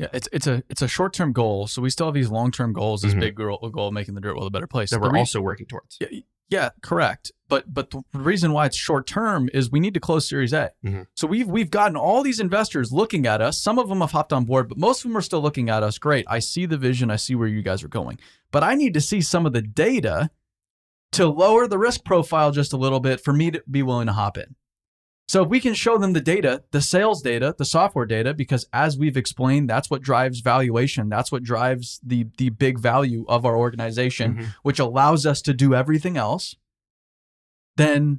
Yeah, 0.00 0.08
it's 0.14 0.28
it's 0.32 0.46
a 0.46 0.62
it's 0.70 0.80
a 0.82 0.88
short 0.88 1.12
term 1.12 1.32
goal. 1.32 1.66
So 1.66 1.82
we 1.82 1.90
still 1.90 2.06
have 2.06 2.14
these 2.14 2.30
long 2.30 2.50
term 2.50 2.72
goals. 2.72 3.02
This 3.02 3.12
Mhm. 3.14 3.20
big 3.20 3.34
goal, 3.34 3.58
goal 3.70 3.88
of 3.88 3.92
making 3.94 4.14
the 4.14 4.20
dirt 4.22 4.34
world 4.34 4.46
a 4.46 4.50
better 4.50 4.66
place. 4.66 4.90
That 4.90 5.00
we're 5.00 5.10
re- 5.12 5.18
also 5.20 5.40
working 5.42 5.66
towards. 5.66 5.98
Yeah, 6.00 6.20
yeah, 6.48 6.70
correct. 6.80 7.32
But 7.48 7.72
but 7.74 7.90
the 7.90 8.02
reason 8.14 8.52
why 8.52 8.64
it's 8.66 8.76
short 8.76 9.06
term 9.06 9.50
is 9.52 9.70
we 9.70 9.78
need 9.78 9.92
to 9.94 10.00
close 10.00 10.26
Series 10.26 10.54
A. 10.54 10.70
Mhm. 10.82 11.06
So 11.14 11.26
we've 11.26 11.46
we've 11.46 11.68
gotten 11.70 11.96
all 11.98 12.22
these 12.22 12.40
investors 12.40 12.90
looking 12.92 13.26
at 13.26 13.42
us. 13.42 13.60
Some 13.60 13.78
of 13.78 13.88
them 13.90 14.00
have 14.00 14.12
hopped 14.12 14.32
on 14.32 14.46
board, 14.46 14.70
but 14.70 14.78
most 14.78 15.04
of 15.04 15.10
them 15.10 15.16
are 15.18 15.20
still 15.22 15.42
looking 15.42 15.68
at 15.68 15.82
us. 15.82 15.98
Great, 15.98 16.24
I 16.28 16.38
see 16.38 16.64
the 16.64 16.78
vision. 16.78 17.10
I 17.10 17.16
see 17.16 17.34
where 17.34 17.48
you 17.48 17.60
guys 17.60 17.84
are 17.84 17.88
going. 17.88 18.18
But 18.52 18.64
I 18.64 18.74
need 18.76 18.94
to 18.94 19.00
see 19.02 19.20
some 19.20 19.44
of 19.44 19.52
the 19.52 19.60
data 19.62 20.30
to 21.12 21.26
lower 21.26 21.66
the 21.66 21.76
risk 21.78 22.04
profile 22.04 22.52
just 22.52 22.72
a 22.72 22.76
little 22.78 23.00
bit 23.00 23.20
for 23.20 23.32
me 23.34 23.50
to 23.50 23.62
be 23.70 23.82
willing 23.82 24.06
to 24.06 24.12
hop 24.14 24.38
in. 24.38 24.54
So 25.30 25.44
if 25.44 25.48
we 25.48 25.60
can 25.60 25.74
show 25.74 25.96
them 25.96 26.12
the 26.12 26.20
data, 26.20 26.64
the 26.72 26.80
sales 26.80 27.22
data, 27.22 27.54
the 27.56 27.64
software 27.64 28.04
data, 28.04 28.34
because 28.34 28.66
as 28.72 28.98
we've 28.98 29.16
explained, 29.16 29.70
that's 29.70 29.88
what 29.88 30.02
drives 30.02 30.40
valuation. 30.40 31.08
That's 31.08 31.30
what 31.30 31.44
drives 31.44 32.00
the 32.04 32.26
the 32.36 32.48
big 32.48 32.80
value 32.80 33.24
of 33.28 33.46
our 33.46 33.56
organization 33.56 34.34
Mhm. 34.34 34.46
which 34.64 34.80
allows 34.80 35.26
us 35.26 35.40
to 35.42 35.54
do 35.54 35.72
everything 35.72 36.16
else, 36.16 36.56
then 37.76 38.18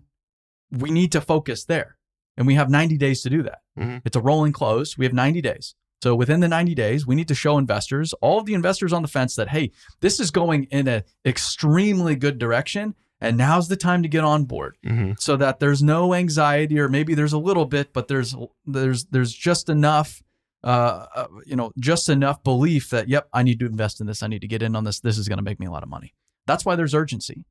we 0.72 0.90
need 0.90 1.12
to 1.12 1.20
focus 1.20 1.66
there. 1.66 1.98
And 2.38 2.48
we 2.48 2.56
have 2.56 2.70
90 2.70 2.98
days 2.98 3.22
to 3.24 3.30
do 3.30 3.44
that. 3.44 3.60
Mhm. 3.78 4.02
It's 4.06 4.16
a 4.16 4.22
rolling 4.22 4.54
close. 4.54 4.98
We 4.98 5.04
have 5.04 5.14
90 5.14 5.42
days. 5.42 5.76
So 6.02 6.16
within 6.16 6.40
the 6.40 6.48
90 6.48 6.74
days, 6.74 7.06
we 7.06 7.16
need 7.16 7.28
to 7.28 7.36
show 7.36 7.58
investors, 7.58 8.14
all 8.22 8.40
of 8.40 8.46
the 8.46 8.54
investors 8.54 8.94
on 8.94 9.02
the 9.02 9.10
fence 9.10 9.36
that, 9.36 9.50
hey, 9.50 9.72
this 10.00 10.18
is 10.22 10.32
going 10.32 10.64
in 10.72 10.88
an 10.88 11.04
extremely 11.26 12.16
good 12.16 12.38
direction. 12.40 12.96
And 13.24 13.38
now's 13.38 13.68
the 13.68 13.78
time 13.78 14.02
to 14.02 14.10
get 14.10 14.24
on 14.24 14.46
board 14.46 14.78
Mhm. 14.84 15.20
so 15.20 15.38
that 15.38 15.60
there's 15.60 15.84
no 15.84 16.14
anxiety 16.16 16.80
or 16.80 16.90
maybe 16.90 17.14
there's 17.14 17.34
a 17.34 17.38
little 17.38 17.66
bit, 17.66 17.94
but 17.94 18.08
there's 18.08 18.36
there's 18.66 19.06
there's 19.06 19.32
just 19.34 19.70
enough 19.70 20.22
uh, 20.64 21.06
uh, 21.16 21.28
you 21.46 21.56
know, 21.56 21.72
just 21.80 22.08
enough 22.08 22.44
belief 22.44 22.92
that, 22.92 23.10
yep, 23.10 23.28
I 23.34 23.42
need 23.42 23.60
to 23.62 23.66
invest 23.66 24.00
in 24.00 24.06
this. 24.06 24.22
I 24.22 24.28
need 24.28 24.42
to 24.42 24.48
get 24.48 24.62
in 24.62 24.76
on 24.76 24.84
this. 24.84 25.00
This 25.00 25.18
is 25.18 25.28
going 25.28 25.38
to 25.40 25.44
make 25.44 25.60
me 25.60 25.66
a 25.66 25.72
lot 25.72 25.82
of 25.82 25.90
money. 25.90 26.14
That's 26.46 26.64
why 26.64 26.76
there's 26.76 26.94
urgency. 26.94 27.46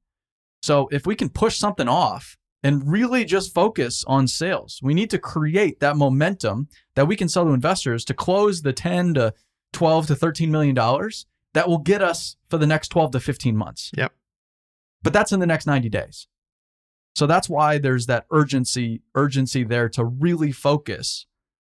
So 0.62 0.88
if 0.92 1.06
we 1.08 1.16
can 1.16 1.28
push 1.28 1.56
something 1.56 1.88
off 1.88 2.36
and 2.62 2.88
really 2.88 3.24
just 3.24 3.52
focus 3.52 4.04
on 4.06 4.28
sales, 4.28 4.78
we 4.80 4.94
need 4.94 5.10
to 5.10 5.18
create 5.18 5.80
that 5.80 5.96
momentum 5.96 6.68
that 6.94 7.08
we 7.08 7.16
can 7.16 7.28
sell 7.28 7.44
to 7.46 7.50
investors 7.50 8.04
to 8.04 8.14
close 8.14 8.62
the 8.62 8.72
10 8.72 9.14
to 9.14 9.34
12 9.72 10.06
to 10.06 10.14
13 10.14 10.50
million 10.52 10.76
dollars 10.76 11.26
that 11.54 11.68
will 11.68 11.78
get 11.78 12.02
us 12.02 12.36
for 12.48 12.58
the 12.58 12.66
next 12.66 12.90
12 12.90 13.10
to 13.10 13.18
15 13.18 13.56
months. 13.56 13.90
Yep. 13.96 14.12
But 15.02 15.12
that's 15.12 15.32
in 15.32 15.40
the 15.40 15.46
next 15.46 15.66
90 15.66 15.88
days. 15.88 16.26
So 17.14 17.26
that's 17.26 17.48
why 17.48 17.78
there's 17.78 18.06
that 18.06 18.26
urgency 18.30 19.02
urgency 19.14 19.64
there 19.64 19.88
to 19.90 20.04
really 20.04 20.52
focus 20.52 21.26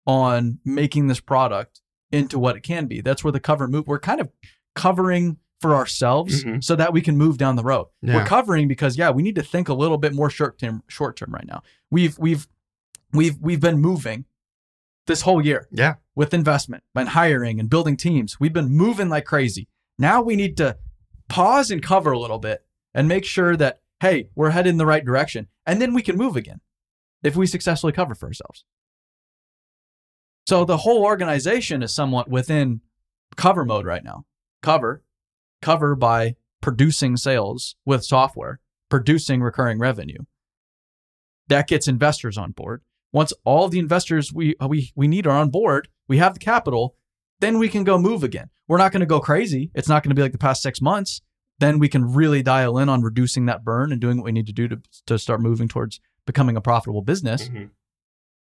on 0.06 0.58
making 0.64 1.06
this 1.06 1.20
product 1.20 1.80
into 2.10 2.38
what 2.38 2.56
it 2.56 2.62
can 2.62 2.86
be. 2.86 3.00
That's 3.00 3.22
where 3.22 3.32
the 3.32 3.40
cover 3.40 3.68
move. 3.68 3.86
We're 3.86 3.98
kind 4.00 4.20
of 4.20 4.30
covering 4.74 5.36
for 5.60 5.74
ourselves 5.74 6.44
Mhm. 6.44 6.62
so 6.64 6.74
that 6.76 6.92
we 6.92 7.00
can 7.02 7.16
move 7.16 7.36
down 7.36 7.56
the 7.56 7.64
road. 7.64 7.86
Yeah. 8.00 8.14
We're 8.16 8.24
covering 8.24 8.68
because 8.68 8.96
yeah, 8.96 9.10
we 9.10 9.22
need 9.22 9.34
to 9.36 9.42
think 9.42 9.68
a 9.68 9.74
little 9.74 9.98
bit 9.98 10.14
more 10.14 10.30
short 10.30 10.58
term 10.58 10.82
short 10.88 11.16
term 11.16 11.32
right 11.32 11.46
now. 11.46 11.62
We've 11.90 12.16
we've 12.18 12.46
we've 13.12 13.36
we've 13.40 13.60
been 13.60 13.78
moving 13.78 14.24
this 15.06 15.22
whole 15.22 15.44
year 15.44 15.66
Yeah. 15.70 15.94
with 16.14 16.32
investment 16.34 16.84
and 16.94 17.08
hiring 17.10 17.58
and 17.60 17.68
building 17.70 17.96
teams. 17.96 18.38
We've 18.40 18.52
been 18.52 18.68
moving 18.68 19.08
like 19.08 19.24
crazy. 19.24 19.68
Now 19.98 20.22
we 20.22 20.36
need 20.36 20.56
to 20.58 20.76
pause 21.28 21.70
and 21.70 21.82
cover 21.82 22.12
a 22.12 22.18
little 22.18 22.38
bit 22.38 22.64
and 22.98 23.06
make 23.06 23.24
sure 23.24 23.54
that, 23.54 23.78
hey, 24.00 24.28
we're 24.34 24.50
headed 24.50 24.70
in 24.70 24.76
the 24.76 24.84
right 24.84 25.04
direction. 25.04 25.46
And 25.64 25.80
then 25.80 25.94
we 25.94 26.02
can 26.02 26.16
move 26.16 26.34
again 26.34 26.60
if 27.22 27.36
we 27.36 27.46
successfully 27.46 27.92
cover 27.92 28.16
for 28.16 28.26
ourselves. 28.26 28.64
So 30.48 30.64
the 30.64 30.78
whole 30.78 31.04
organization 31.04 31.84
is 31.84 31.94
somewhat 31.94 32.28
within 32.28 32.80
cover 33.36 33.64
mode 33.64 33.86
right 33.86 34.02
now. 34.02 34.24
Cover, 34.62 35.04
cover 35.62 35.94
by 35.94 36.34
producing 36.60 37.16
sales 37.16 37.76
with 37.86 38.04
software, 38.04 38.58
producing 38.90 39.42
recurring 39.42 39.78
revenue. 39.78 40.24
That 41.46 41.68
gets 41.68 41.86
investors 41.86 42.36
on 42.36 42.50
board. 42.50 42.82
Once 43.12 43.32
all 43.44 43.68
the 43.68 43.78
investors 43.78 44.32
we 44.32 44.56
we 44.66 44.90
we 44.96 45.06
need 45.06 45.24
are 45.24 45.38
on 45.38 45.50
board, 45.50 45.86
we 46.08 46.18
have 46.18 46.34
the 46.34 46.40
capital, 46.40 46.96
then 47.38 47.60
we 47.60 47.68
can 47.68 47.84
go 47.84 47.96
move 47.96 48.24
again. 48.24 48.50
We're 48.66 48.78
not 48.78 48.90
going 48.90 49.00
to 49.00 49.06
go 49.06 49.20
crazy. 49.20 49.70
It's 49.72 49.88
not 49.88 50.02
going 50.02 50.10
to 50.10 50.16
be 50.16 50.22
like 50.22 50.32
the 50.32 50.38
past 50.38 50.62
6 50.62 50.80
months. 50.80 51.22
Then 51.60 51.78
we 51.78 51.88
can 51.88 52.12
really 52.14 52.42
dial 52.42 52.78
in 52.78 52.88
on 52.88 53.02
reducing 53.02 53.46
that 53.46 53.64
burn 53.64 53.90
and 53.92 54.00
doing 54.00 54.18
what 54.18 54.24
we 54.24 54.32
need 54.32 54.46
to 54.46 54.52
do 54.52 54.68
to 54.68 54.80
to 55.06 55.18
start 55.18 55.40
moving 55.40 55.68
towards 55.68 56.00
becoming 56.26 56.56
a 56.56 56.60
profitable 56.60 57.02
business 57.02 57.48
Mhm. 57.48 57.70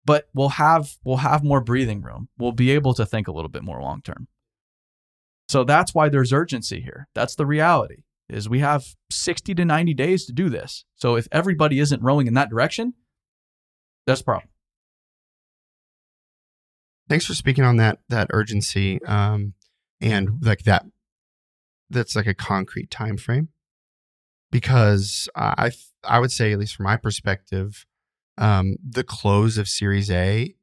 but 0.04 0.28
we'll 0.34 0.50
have 0.50 0.96
we'll 1.04 1.18
have 1.18 1.42
more 1.44 1.60
breathing 1.60 2.00
room. 2.00 2.28
We'll 2.38 2.52
be 2.52 2.70
able 2.70 2.94
to 2.94 3.04
think 3.06 3.28
a 3.28 3.32
little 3.32 3.50
bit 3.50 3.62
more 3.64 3.80
long 3.82 4.02
term. 4.02 4.28
So 5.48 5.64
that's 5.64 5.92
why 5.94 6.08
there's 6.08 6.32
urgency 6.32 6.80
here. 6.80 7.08
That's 7.14 7.34
the 7.34 7.44
reality. 7.46 8.04
Is 8.28 8.48
we 8.48 8.60
have 8.60 8.84
60 9.10 9.54
to 9.56 9.64
90 9.64 9.92
days 9.94 10.24
to 10.26 10.32
do 10.32 10.48
this. 10.48 10.84
So 10.94 11.16
if 11.16 11.28
everybody 11.30 11.78
isn't 11.80 12.02
rowing 12.02 12.26
in 12.26 12.34
that 12.34 12.48
direction, 12.48 12.94
that's 14.06 14.22
a 14.22 14.24
problem. 14.24 14.48
Thanks 17.08 17.26
for 17.26 17.34
speaking 17.34 17.64
on 17.64 17.76
that 17.76 17.98
that 18.08 18.28
urgency 18.30 19.02
um, 19.04 19.54
and 20.00 20.38
like 20.42 20.62
that. 20.62 20.86
That's 21.92 22.16
like 22.16 22.26
a 22.26 22.34
concrete 22.34 22.90
time 22.90 23.16
frame, 23.16 23.48
because 24.50 25.28
I 25.36 25.70
I 26.04 26.18
would 26.18 26.32
say 26.32 26.52
at 26.52 26.58
least 26.58 26.76
from 26.76 26.84
my 26.84 26.96
perspective, 26.96 27.86
um, 28.38 28.76
the 28.82 29.04
close 29.04 29.58
of 29.58 29.68
Series 29.68 30.10
A 30.10 30.54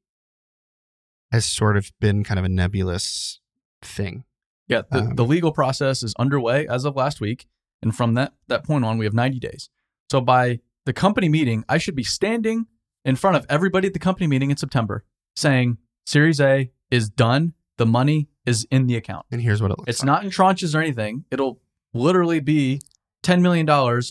has 1.31 1.45
sort 1.45 1.77
of 1.77 1.91
been 1.99 2.23
kind 2.23 2.39
of 2.39 2.45
a 2.45 2.49
nebulous 2.49 3.39
thing. 3.81 4.23
Yeah, 4.67 4.81
the, 4.91 4.99
Um, 4.99 5.15
the 5.15 5.25
legal 5.25 5.51
process 5.51 6.03
is 6.03 6.13
underway 6.19 6.67
as 6.67 6.85
of 6.85 6.95
last 6.95 7.21
week, 7.21 7.47
and 7.81 7.95
from 7.95 8.13
that 8.15 8.33
that 8.47 8.63
point 8.63 8.85
on, 8.85 8.97
we 8.97 9.05
have 9.05 9.13
90 9.13 9.39
days. 9.39 9.69
So 10.11 10.21
by 10.21 10.59
the 10.85 10.93
company 10.93 11.29
meeting, 11.29 11.63
I 11.69 11.77
should 11.77 11.95
be 11.95 12.03
standing 12.03 12.65
in 13.05 13.15
front 13.15 13.37
of 13.37 13.45
everybody 13.49 13.87
at 13.87 13.93
the 13.93 13.99
company 13.99 14.27
meeting 14.27 14.51
in 14.51 14.57
September, 14.57 15.05
saying 15.35 15.77
Series 16.05 16.41
A 16.41 16.71
is 16.91 17.09
done. 17.09 17.53
The 17.77 17.85
money 17.85 18.27
is 18.49 18.65
in 18.71 18.87
the 18.87 18.95
account. 18.95 19.25
And 19.31 19.41
here's 19.41 19.61
what 19.61 19.71
it 19.71 19.77
looks 19.77 19.81
like. 19.81 19.89
It's 19.89 19.99
like. 20.01 20.07
not 20.07 20.23
in 20.23 20.29
tranches 20.29 20.75
or 20.75 20.79
anything. 20.79 21.25
It'll 21.31 21.59
literally 21.93 22.39
be 22.39 22.81
$10 23.23 23.41
million 23.41 23.65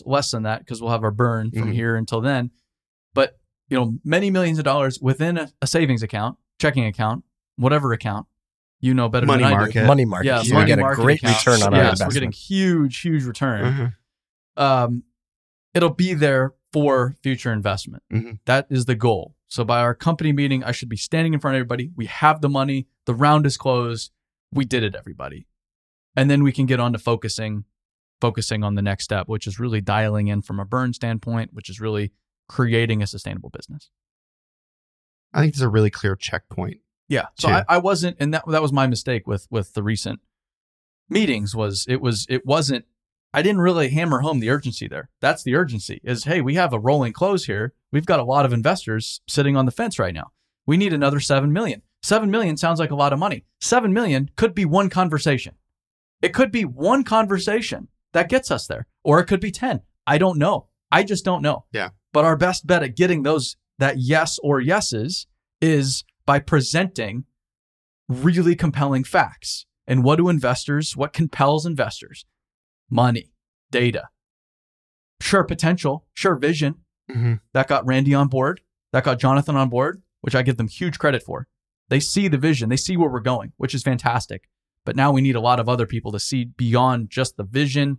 less 0.05 0.31
than 0.31 0.43
that 0.43 0.59
because 0.59 0.81
we'll 0.81 0.91
have 0.91 1.03
our 1.03 1.11
burn 1.11 1.51
from 1.51 1.69
Mhm. 1.69 1.73
here 1.73 1.95
until 1.95 2.21
then. 2.21 2.51
But, 3.13 3.39
you 3.69 3.77
know, 3.77 3.97
many 4.03 4.29
millions 4.31 4.57
of 4.59 4.65
dollars 4.65 4.99
within 5.01 5.37
a, 5.37 5.51
a 5.61 5.67
savings 5.67 6.03
account, 6.03 6.37
checking 6.59 6.85
account, 6.85 7.23
whatever 7.57 7.91
account, 7.93 8.27
you 8.81 8.93
know 8.93 9.09
better 9.09 9.25
Money 9.25 9.43
than 9.43 9.51
I 9.53 9.55
do. 9.55 9.59
market. 9.61 9.85
Money 9.85 10.05
market. 10.05 10.27
Yeah, 10.27 10.41
so 10.41 10.53
money 10.53 10.63
we 10.65 10.67
get 10.67 10.79
a 10.79 10.81
market 10.81 11.01
great 11.01 11.19
accounts. 11.23 11.45
return 11.45 11.63
on 11.63 11.73
our 11.73 11.79
yes, 11.81 11.85
investment. 11.93 12.09
we're 12.09 12.13
getting 12.13 12.31
huge, 12.31 12.99
huge 13.01 13.23
return. 13.25 13.65
Uh-huh. 13.65 14.63
Um, 14.63 15.03
it'll 15.73 15.89
be 15.89 16.13
there 16.13 16.53
for 16.71 17.15
future 17.23 17.51
investment. 17.51 18.03
Mhm. 18.13 18.39
That 18.45 18.67
is 18.69 18.85
the 18.85 18.95
goal. 18.95 19.35
So 19.47 19.63
by 19.63 19.79
our 19.81 19.95
company 19.95 20.31
meeting, 20.31 20.63
I 20.63 20.71
should 20.71 20.89
be 20.89 20.95
standing 20.97 21.33
in 21.33 21.39
front 21.39 21.55
of 21.55 21.59
everybody. 21.59 21.89
We 21.95 22.05
have 22.05 22.41
the 22.41 22.49
money. 22.49 22.87
The 23.05 23.15
round 23.15 23.45
is 23.47 23.57
closed. 23.57 24.11
We 24.51 24.65
did 24.65 24.83
it, 24.83 24.95
everybody. 24.95 25.47
And 26.15 26.29
then 26.29 26.43
we 26.43 26.51
can 26.51 26.65
get 26.65 26.79
on 26.79 26.93
to 26.93 26.99
focusing, 26.99 27.65
focusing 28.19 28.63
on 28.63 28.75
the 28.75 28.81
next 28.81 29.03
step, 29.05 29.27
which 29.27 29.47
is 29.47 29.59
really 29.59 29.81
dialing 29.81 30.27
in 30.27 30.41
from 30.41 30.59
a 30.59 30.65
burn 30.65 30.93
standpoint, 30.93 31.53
which 31.53 31.69
is 31.69 31.79
really 31.79 32.11
creating 32.47 33.01
a 33.01 33.07
sustainable 33.07 33.49
business. 33.49 33.91
I 35.33 35.41
think 35.41 35.53
it's 35.53 35.61
a 35.61 35.69
really 35.69 35.91
clear 35.91 36.15
checkpoint 36.15 36.77
Yeah. 37.07 37.27
So. 37.37 37.49
I, 37.49 37.63
I 37.69 37.77
wasn't, 37.77 38.17
and 38.19 38.33
that 38.33 38.43
that 38.47 38.61
was 38.61 38.73
my 38.73 38.87
mistake 38.87 39.27
with 39.27 39.47
with 39.49 39.73
the 39.73 39.83
recent 39.83 40.19
meetings. 41.09 41.55
Was 41.55 41.85
it 41.87 42.01
was 42.01 42.25
it 42.29 42.45
wasn't. 42.45 42.85
I 43.31 43.43
didn't 43.43 43.61
really 43.61 43.89
hammer 43.89 44.21
home 44.21 44.39
the 44.39 44.49
urgency 44.49 44.87
there. 44.87 45.11
That's 45.21 45.43
the 45.43 45.53
urgency. 45.53 46.01
Is 46.03 46.23
hey, 46.23 46.41
we 46.41 46.55
have 46.55 46.73
a 46.73 46.79
rolling 46.79 47.13
close 47.13 47.45
here. 47.45 47.73
We've 47.91 48.05
got 48.05 48.19
a 48.19 48.23
lot 48.23 48.45
of 48.45 48.53
investors 48.53 49.21
sitting 49.27 49.55
on 49.55 49.65
the 49.65 49.71
fence 49.71 49.99
right 49.99 50.13
now. 50.13 50.31
We 50.65 50.77
need 50.77 50.93
another 50.93 51.19
seven 51.19 51.53
million. 51.53 51.83
Seven 52.01 52.31
million 52.31 52.57
sounds 52.57 52.79
like 52.79 52.91
a 52.91 52.95
lot 52.95 53.13
of 53.13 53.19
money. 53.19 53.45
Seven 53.59 53.93
million 53.93 54.29
could 54.35 54.55
be 54.55 54.65
one 54.65 54.89
conversation. 54.89 55.55
It 56.21 56.33
could 56.33 56.51
be 56.51 56.65
one 56.65 57.03
conversation 57.03 57.87
that 58.13 58.29
gets 58.29 58.51
us 58.51 58.67
there, 58.67 58.87
or 59.03 59.19
it 59.19 59.25
could 59.25 59.41
be 59.41 59.51
ten. 59.51 59.81
I 60.07 60.17
don't 60.17 60.37
know. 60.39 60.67
I 60.91 61.03
just 61.03 61.25
don't 61.25 61.41
know. 61.41 61.65
Yeah. 61.71 61.89
But 62.13 62.25
our 62.25 62.35
best 62.35 62.65
bet 62.65 62.83
at 62.83 62.95
getting 62.95 63.23
those 63.23 63.57
that 63.77 63.95
yes 63.99 64.39
or 64.41 64.59
yeses 64.59 65.27
is 65.61 66.03
by 66.25 66.39
presenting 66.39 67.25
really 68.07 68.55
compelling 68.55 69.03
facts. 69.03 69.65
And 69.87 70.03
what 70.03 70.17
do 70.17 70.29
investors, 70.29 70.95
what 70.95 71.13
compels 71.13 71.65
investors? 71.65 72.25
Money, 72.89 73.31
data, 73.71 74.09
sure 75.21 75.43
potential, 75.43 76.05
sure 76.13 76.35
vision. 76.35 76.75
hmm 77.11 77.35
That 77.53 77.67
got 77.67 77.85
Randy 77.85 78.13
on 78.13 78.27
board, 78.27 78.61
that 78.91 79.03
got 79.03 79.19
Jonathan 79.19 79.55
on 79.55 79.69
board, 79.69 80.01
which 80.21 80.35
I 80.35 80.41
give 80.41 80.57
them 80.57 80.67
huge 80.67 80.97
credit 80.99 81.23
for. 81.23 81.47
They 81.89 81.99
see 81.99 82.27
the 82.27 82.37
vision, 82.37 82.69
they 82.69 82.77
see 82.77 82.95
where 82.97 83.09
we're 83.09 83.19
going, 83.19 83.53
which 83.57 83.73
is 83.73 83.83
fantastic. 83.83 84.47
But 84.85 84.95
now 84.95 85.11
we 85.11 85.21
need 85.21 85.35
a 85.35 85.41
lot 85.41 85.59
of 85.59 85.67
other 85.67 85.85
people 85.85 86.11
to 86.13 86.19
see 86.19 86.45
beyond 86.45 87.09
just 87.09 87.35
the 87.37 87.43
vision. 87.43 87.97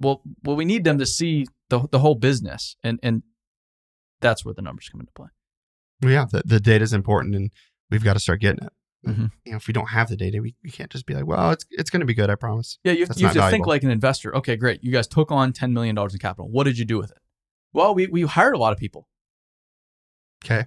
Well, 0.00 0.22
well, 0.44 0.56
we 0.56 0.64
need 0.64 0.84
them 0.84 0.98
to 0.98 1.06
see 1.06 1.46
the 1.70 1.88
the 1.90 1.98
whole 2.00 2.14
business, 2.14 2.76
and 2.82 2.98
and 3.02 3.22
that's 4.20 4.44
where 4.44 4.54
the 4.54 4.62
numbers 4.62 4.88
come 4.88 5.00
into 5.00 5.12
play. 5.12 5.28
Yeah, 6.02 6.26
the, 6.30 6.42
the 6.44 6.60
data 6.60 6.82
is 6.84 6.92
important, 6.92 7.34
and 7.34 7.50
we've 7.90 8.04
got 8.04 8.12
to 8.14 8.20
start 8.20 8.40
getting 8.40 8.64
it. 8.64 8.72
Mhm. 9.06 9.30
You 9.44 9.52
know, 9.52 9.56
if 9.56 9.66
we 9.68 9.72
don't 9.72 9.88
have 9.90 10.08
the 10.08 10.16
data, 10.16 10.40
we, 10.40 10.54
we 10.62 10.70
can't 10.70 10.90
just 10.90 11.06
be 11.06 11.14
like, 11.14 11.26
well, 11.26 11.50
it's 11.52 11.64
it's 11.70 11.88
going 11.90 12.00
to 12.00 12.06
be 12.06 12.14
good, 12.14 12.30
I 12.30 12.34
promise. 12.34 12.78
Yeah, 12.84 12.92
you 12.92 13.06
have, 13.06 13.18
you 13.18 13.26
have 13.26 13.36
to 13.36 13.50
think 13.50 13.66
like 13.66 13.82
an 13.82 13.90
investor. 13.90 14.34
Okay, 14.36 14.56
great. 14.56 14.82
You 14.82 14.92
guys 14.92 15.06
took 15.06 15.30
on 15.30 15.52
$10 15.52 15.72
million 15.72 15.96
in 15.96 16.08
capital. 16.18 16.48
What 16.50 16.64
did 16.64 16.78
you 16.78 16.84
do 16.84 16.98
with 16.98 17.10
it? 17.12 17.18
Well, 17.72 17.94
we, 17.94 18.06
we 18.08 18.22
hired 18.22 18.54
a 18.54 18.58
lot 18.58 18.72
of 18.72 18.78
people. 18.78 19.08
Okay. 20.44 20.66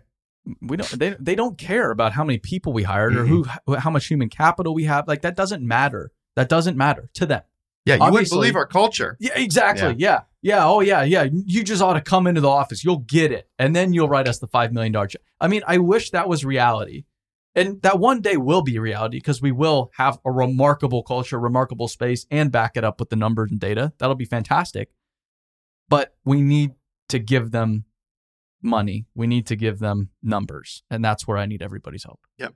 We 0.61 0.77
don't 0.77 0.89
they, 0.91 1.15
they 1.19 1.35
don't 1.35 1.57
care 1.57 1.91
about 1.91 2.13
how 2.13 2.23
many 2.23 2.39
people 2.39 2.73
we 2.73 2.83
hired 2.83 3.15
or 3.15 3.25
mm-hmm. 3.25 3.43
who 3.65 3.75
how 3.75 3.91
much 3.91 4.07
human 4.07 4.29
capital 4.29 4.73
we 4.73 4.85
have. 4.85 5.07
Like 5.07 5.21
that 5.21 5.35
doesn't 5.35 5.65
matter. 5.65 6.11
That 6.35 6.49
doesn't 6.49 6.77
matter 6.77 7.09
to 7.15 7.25
them. 7.25 7.41
Yeah, 7.85 7.95
you 7.95 7.99
wouldn't 8.01 8.15
Obviously- 8.15 8.37
believe 8.37 8.55
our 8.55 8.67
culture. 8.67 9.17
Yeah, 9.19 9.31
exactly. 9.35 9.95
Yeah. 9.97 10.21
yeah. 10.41 10.65
Oh 10.65 10.81
yeah, 10.81 11.03
yeah. 11.03 11.27
You 11.31 11.63
just 11.63 11.81
ought 11.81 11.93
to 11.93 12.01
come 12.01 12.27
into 12.27 12.41
the 12.41 12.49
office. 12.49 12.83
You'll 12.83 12.99
get 12.99 13.31
it. 13.31 13.49
And 13.57 13.75
then 13.75 13.93
you'll 13.93 14.09
write 14.09 14.27
us 14.27 14.39
the 14.39 14.47
5 14.47 14.71
million 14.73 14.93
dollar 14.93 15.07
check. 15.07 15.21
I 15.39 15.47
mean, 15.47 15.63
I 15.67 15.77
wish 15.79 16.11
that 16.11 16.29
was 16.29 16.45
reality. 16.45 17.05
And 17.53 17.81
that 17.81 17.99
one 17.99 18.21
day 18.21 18.37
will 18.37 18.61
be 18.61 18.79
reality 18.79 19.17
because 19.17 19.41
we 19.41 19.51
will 19.51 19.91
have 19.95 20.19
a 20.23 20.31
remarkable 20.31 21.03
culture, 21.03 21.37
remarkable 21.37 21.89
space, 21.89 22.25
and 22.31 22.51
back 22.51 22.77
it 22.77 22.85
up 22.85 22.99
with 22.99 23.09
the 23.09 23.17
numbers 23.17 23.51
and 23.51 23.59
data. 23.59 23.91
That'll 23.97 24.15
be 24.15 24.25
fantastic. 24.25 24.89
But 25.89 26.15
we 26.23 26.41
need 26.41 26.71
to 27.09 27.19
give 27.19 27.51
them 27.51 27.83
money. 28.61 29.05
We 29.15 29.27
need 29.27 29.47
to 29.47 29.55
give 29.55 29.79
them 29.79 30.09
numbers. 30.21 30.83
And 30.89 31.03
that's 31.03 31.27
where 31.27 31.37
I 31.37 31.45
need 31.45 31.61
everybody's 31.61 32.03
help. 32.03 32.19
Yeah. 32.37 32.49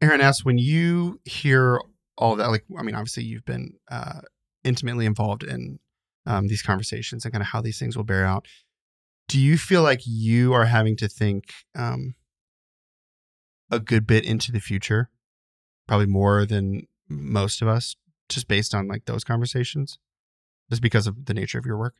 Aaron 0.00 0.20
asks, 0.20 0.44
when 0.44 0.58
you 0.58 1.20
hear 1.24 1.80
all 2.18 2.36
that, 2.36 2.48
like, 2.48 2.64
I 2.76 2.82
mean, 2.82 2.94
obviously 2.94 3.24
you've 3.24 3.44
been 3.44 3.74
uh, 3.90 4.20
intimately 4.64 5.06
involved 5.06 5.44
in 5.44 5.78
um, 6.26 6.48
these 6.48 6.62
conversations 6.62 7.24
and 7.24 7.32
kind 7.32 7.42
of 7.42 7.48
how 7.48 7.60
these 7.60 7.78
things 7.78 7.96
will 7.96 8.04
bear 8.04 8.24
out. 8.24 8.46
Do 9.28 9.40
you 9.40 9.56
feel 9.56 9.82
like 9.82 10.00
you 10.04 10.52
are 10.52 10.66
having 10.66 10.96
to 10.96 11.08
think 11.08 11.52
um, 11.76 12.14
a 13.70 13.78
good 13.78 14.06
bit 14.06 14.24
into 14.24 14.50
the 14.50 14.60
future, 14.60 15.08
probably 15.86 16.06
more 16.06 16.44
than 16.44 16.86
most 17.08 17.62
of 17.62 17.68
us, 17.68 17.96
just 18.28 18.48
based 18.48 18.74
on 18.74 18.88
like 18.88 19.04
those 19.04 19.24
conversations, 19.24 19.98
just 20.68 20.82
because 20.82 21.06
of 21.06 21.26
the 21.26 21.34
nature 21.34 21.58
of 21.58 21.64
your 21.64 21.78
work? 21.78 21.94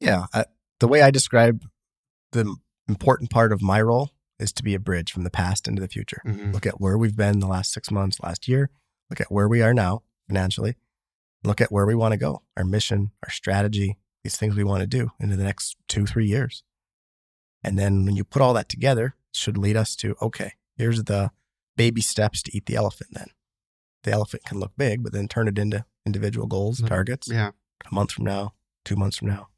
Yeah. 0.00 0.26
I, 0.32 0.44
the 0.78 0.88
way 0.88 1.02
I 1.02 1.10
describe 1.10 1.64
the 2.32 2.56
important 2.88 3.30
part 3.30 3.52
of 3.52 3.62
my 3.62 3.80
role 3.80 4.10
is 4.38 4.52
to 4.52 4.62
be 4.62 4.74
a 4.74 4.78
bridge 4.78 5.12
from 5.12 5.24
the 5.24 5.30
past 5.30 5.66
into 5.66 5.80
the 5.80 5.88
future. 5.88 6.22
Mm-hmm. 6.24 6.52
Look 6.52 6.66
at 6.66 6.80
where 6.80 6.96
we've 6.96 7.16
been 7.16 7.40
the 7.40 7.46
last 7.46 7.72
six 7.72 7.90
months, 7.90 8.20
last 8.20 8.46
year. 8.48 8.70
Look 9.10 9.20
at 9.20 9.32
where 9.32 9.48
we 9.48 9.62
are 9.62 9.74
now 9.74 10.02
financially. 10.28 10.76
Look 11.44 11.60
at 11.60 11.72
where 11.72 11.86
we 11.86 11.94
want 11.94 12.12
to 12.12 12.18
go, 12.18 12.42
our 12.56 12.64
mission, 12.64 13.10
our 13.24 13.30
strategy, 13.30 13.96
these 14.24 14.36
things 14.36 14.54
we 14.56 14.64
want 14.64 14.80
to 14.82 14.86
do 14.86 15.10
into 15.20 15.36
the 15.36 15.44
next 15.44 15.76
two, 15.88 16.04
three 16.06 16.26
years. 16.26 16.62
And 17.62 17.78
then 17.78 18.04
when 18.04 18.16
you 18.16 18.24
put 18.24 18.42
all 18.42 18.54
that 18.54 18.68
together, 18.68 19.14
it 19.30 19.36
should 19.36 19.58
lead 19.58 19.76
us 19.76 19.96
to 19.96 20.14
okay, 20.22 20.52
here's 20.76 21.04
the 21.04 21.30
baby 21.76 22.00
steps 22.00 22.42
to 22.42 22.56
eat 22.56 22.66
the 22.66 22.76
elephant 22.76 23.10
then. 23.12 23.28
The 24.04 24.10
elephant 24.12 24.44
can 24.44 24.58
look 24.60 24.72
big, 24.76 25.02
but 25.02 25.12
then 25.12 25.28
turn 25.28 25.48
it 25.48 25.58
into 25.58 25.84
individual 26.06 26.46
goals, 26.46 26.80
Mhm. 26.80 26.88
targets 26.88 27.28
Yeah. 27.28 27.50
a 27.90 27.94
month 27.94 28.12
from 28.12 28.24
now, 28.24 28.54
two 28.84 28.96
months 28.96 29.16
from 29.18 29.28
now. 29.28 29.48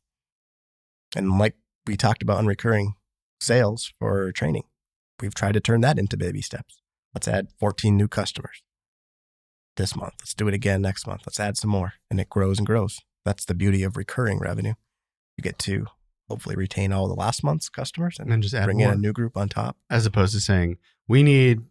And 1.16 1.38
like 1.38 1.56
we 1.90 1.96
talked 1.96 2.22
about 2.22 2.38
on 2.38 2.46
recurring 2.46 2.94
sales 3.40 3.92
for 3.98 4.30
training, 4.30 4.62
we've 5.20 5.34
tried 5.34 5.54
to 5.54 5.60
turn 5.60 5.80
that 5.80 5.98
into 5.98 6.16
baby 6.16 6.40
steps. 6.40 6.80
Let's 7.14 7.26
add 7.26 7.48
14 7.58 7.96
new 7.96 8.06
customers 8.06 8.62
this 9.76 9.96
month. 9.96 10.14
Let's 10.20 10.34
do 10.34 10.46
it 10.46 10.54
again 10.54 10.80
next 10.82 11.04
month. 11.04 11.22
Let's 11.26 11.40
add 11.40 11.56
some 11.56 11.70
more. 11.70 11.94
And 12.08 12.20
it 12.20 12.28
grows 12.28 12.58
and 12.58 12.66
grows. 12.66 13.00
That's 13.24 13.44
the 13.44 13.54
beauty 13.54 13.82
of 13.82 13.96
recurring 13.96 14.38
revenue. 14.38 14.74
You 15.36 15.42
get 15.42 15.58
to 15.60 15.86
hopefully 16.28 16.54
retain 16.54 16.92
all 16.92 17.08
the 17.08 17.14
last 17.14 17.42
month's 17.42 17.68
customers 17.68 18.16
and 18.20 18.26
And 18.26 18.32
then 18.34 18.42
just 18.42 18.54
add 18.54 18.66
bring 18.66 18.78
more. 18.78 18.88
in 18.92 18.94
a 18.94 19.00
new 19.00 19.12
group 19.12 19.36
on 19.36 19.48
top. 19.48 19.76
as 19.90 20.06
opposed 20.06 20.32
to 20.34 20.40
saying 20.40 20.78
we 21.08 21.24
need 21.24 21.62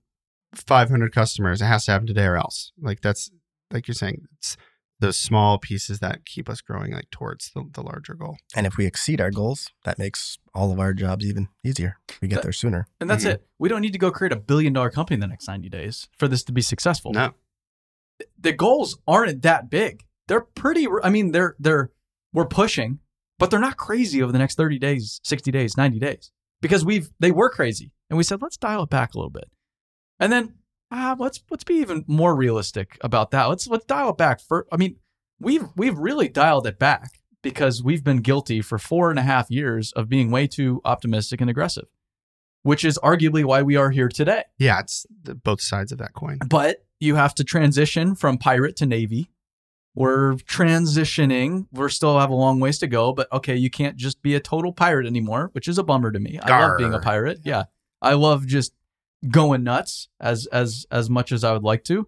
500 0.54 1.14
customers 1.14 1.62
it 1.62 1.66
has 1.66 1.86
to 1.86 1.92
happen 1.92 2.08
today 2.08 2.26
or 2.26 2.36
else 2.36 2.74
like 2.82 3.00
that's 3.02 3.30
like 3.72 3.88
you're 3.88 3.96
saying 3.96 4.24
it's 4.38 4.58
those 5.00 5.18
small 5.18 5.58
pieces 5.58 6.00
that 6.00 6.26
keep 6.26 6.50
us 6.50 6.62
growing 6.62 6.92
like 6.92 7.10
towards 7.10 7.52
the, 7.56 7.64
the 7.74 7.82
larger 7.82 8.14
goal 8.14 8.38
And 8.56 8.68
if 8.68 8.76
we 8.78 8.86
exceed 8.86 9.22
our 9.22 9.32
goals, 9.32 9.70
that 9.86 9.98
makes 9.98 10.38
all 10.54 10.72
of 10.74 10.80
our 10.80 10.94
jobs 10.94 11.26
even 11.26 11.48
easier. 11.64 11.98
We 12.22 12.28
get 12.28 12.36
That- 12.38 12.44
there 12.44 12.52
sooner. 12.52 12.88
And 13.00 13.10
that's 13.10 13.24
Mhm. 13.24 13.34
it. 13.36 13.48
We 13.58 13.70
don't 13.70 13.82
need 13.82 13.94
to 13.94 14.00
go 14.00 14.12
create 14.12 14.34
a 14.34 14.36
billion 14.38 14.74
dollar 14.74 14.90
company 14.90 15.16
in 15.16 15.20
the 15.22 15.28
next 15.28 15.48
90 15.48 15.70
days 15.70 16.10
for 16.18 16.28
this 16.28 16.44
to 16.46 16.52
be 16.52 16.62
successful. 16.62 17.14
no 17.14 17.34
the 18.38 18.52
goals 18.52 18.98
aren't 19.08 19.42
that 19.44 19.70
big. 19.70 20.04
They're 20.28 20.42
pretty. 20.42 20.88
I 21.04 21.10
mean, 21.10 21.32
they're 21.32 21.56
they're 21.60 21.92
we're 22.34 22.46
pushing, 22.48 23.00
but 23.38 23.50
they're 23.50 23.60
not 23.60 23.78
crazy 23.78 24.22
over 24.22 24.32
the 24.32 24.38
next 24.38 24.56
thirty 24.56 24.78
days, 24.78 25.22
sixty 25.24 25.52
days, 25.52 25.78
ninety 25.78 26.00
days 26.00 26.32
because 26.62 26.84
we've 26.84 27.10
they 27.20 27.32
were 27.32 27.50
crazy, 27.50 27.92
and 28.10 28.18
we 28.18 28.24
said 28.24 28.42
let's 28.42 28.58
dial 28.58 28.84
it 28.84 28.90
back 28.90 29.14
a 29.14 29.18
little 29.18 29.30
bit, 29.32 29.50
and 30.20 30.32
then 30.34 30.56
ah, 30.92 31.16
let's 31.18 31.42
let's 31.50 31.64
be 31.64 31.76
even 31.76 32.06
more 32.08 32.36
realistic 32.36 32.98
about 33.02 33.32
that. 33.32 33.46
Let's 33.46 33.68
let's 33.68 33.86
dial 33.86 34.12
it 34.12 34.18
back 34.18 34.40
for. 34.42 34.68
I 34.72 34.78
mean, 34.78 34.98
we've 35.40 35.66
we've 35.76 35.98
really 35.98 36.30
dialed 36.30 36.68
it 36.68 36.80
back 36.80 37.20
because 37.42 37.84
we've 37.84 38.04
been 38.04 38.18
guilty 38.18 38.62
for 38.62 38.78
four 38.78 39.10
and 39.10 39.20
a 39.20 39.24
half 39.24 39.50
years 39.50 39.92
of 39.94 40.10
being 40.10 40.32
way 40.32 40.48
too 40.48 40.82
optimistic 40.86 41.42
and 41.42 41.50
aggressive, 41.50 41.86
which 42.64 42.84
is 42.84 43.00
arguably 43.00 43.44
why 43.44 43.62
we 43.62 43.76
are 43.76 43.92
here 43.92 44.10
today. 44.10 44.44
yeah 44.58 44.80
it's 44.80 45.06
the, 45.24 45.36
both 45.36 45.62
sides 45.62 45.92
of 45.92 45.98
that 46.00 46.14
coin 46.14 46.38
But 46.48 46.86
you 47.00 47.16
have 47.16 47.34
to 47.36 47.44
transition 47.44 48.16
from 48.16 48.38
pirate 48.38 48.76
to 48.78 48.86
navy. 48.86 49.32
We're 49.96 50.36
transitioning. 50.36 51.68
We're 51.72 51.90
still 51.90 52.20
have 52.20 52.30
a 52.30 52.36
long 52.36 52.60
ways 52.60 52.78
to 52.80 52.88
go, 52.88 53.12
but 53.14 53.32
okay, 53.34 53.56
you 53.56 53.70
can't 53.70 53.98
just 53.98 54.22
be 54.22 54.36
a 54.36 54.40
total 54.40 54.72
pirate 54.72 55.08
anymore, 55.08 55.50
which 55.54 55.68
is 55.68 55.78
a 55.78 55.84
bummer 55.84 56.12
to 56.12 56.20
me. 56.20 56.40
I 56.42 56.62
love 56.62 56.78
being 56.78 56.94
a 56.94 57.00
pirate. 57.00 57.40
Yeah. 57.44 57.64
I 58.02 58.14
love 58.14 58.46
just 58.46 58.74
going 59.28 59.64
nuts 59.64 60.10
as 60.20 60.46
as 60.48 60.86
as 60.92 61.10
much 61.10 61.32
as 61.32 61.44
I 61.44 61.54
would 61.54 61.64
like 61.64 61.84
to. 61.86 62.08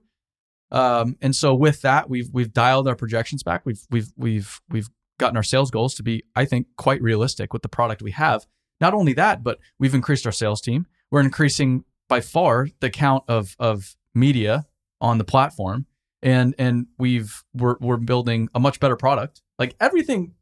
Um, 0.71 1.17
and 1.21 1.35
so 1.35 1.53
with 1.53 1.81
that, 1.81 2.09
we've 2.09 2.29
we've 2.31 2.53
dialed 2.53 2.87
our 2.87 2.95
projections 2.95 3.43
back. 3.43 3.65
We've 3.65 3.81
we've 3.89 4.11
we've 4.15 4.61
we've 4.69 4.89
gotten 5.19 5.37
our 5.37 5.43
sales 5.43 5.69
goals 5.71 5.93
to 5.95 6.03
be, 6.03 6.23
I 6.35 6.45
think, 6.45 6.67
quite 6.77 7.01
realistic 7.01 7.53
with 7.53 7.61
the 7.61 7.69
product 7.69 8.01
we 8.01 8.11
have. 8.11 8.45
Not 8.79 8.93
only 8.93 9.13
that, 9.13 9.43
but 9.43 9.59
we've 9.79 9.93
increased 9.93 10.25
our 10.25 10.31
sales 10.31 10.61
team. 10.61 10.87
We're 11.11 11.21
increasing 11.21 11.83
by 12.07 12.21
far 12.21 12.67
the 12.79 12.89
count 12.89 13.23
of 13.27 13.55
of 13.59 13.95
media 14.15 14.65
on 14.99 15.17
the 15.17 15.23
platform, 15.23 15.85
and 16.23 16.55
and 16.57 16.87
we've 16.97 17.43
we're 17.53 17.75
we're 17.79 17.97
building 17.97 18.49
a 18.55 18.59
much 18.59 18.79
better 18.79 18.95
product. 18.95 19.41
Like 19.59 19.75
everything, 19.79 20.33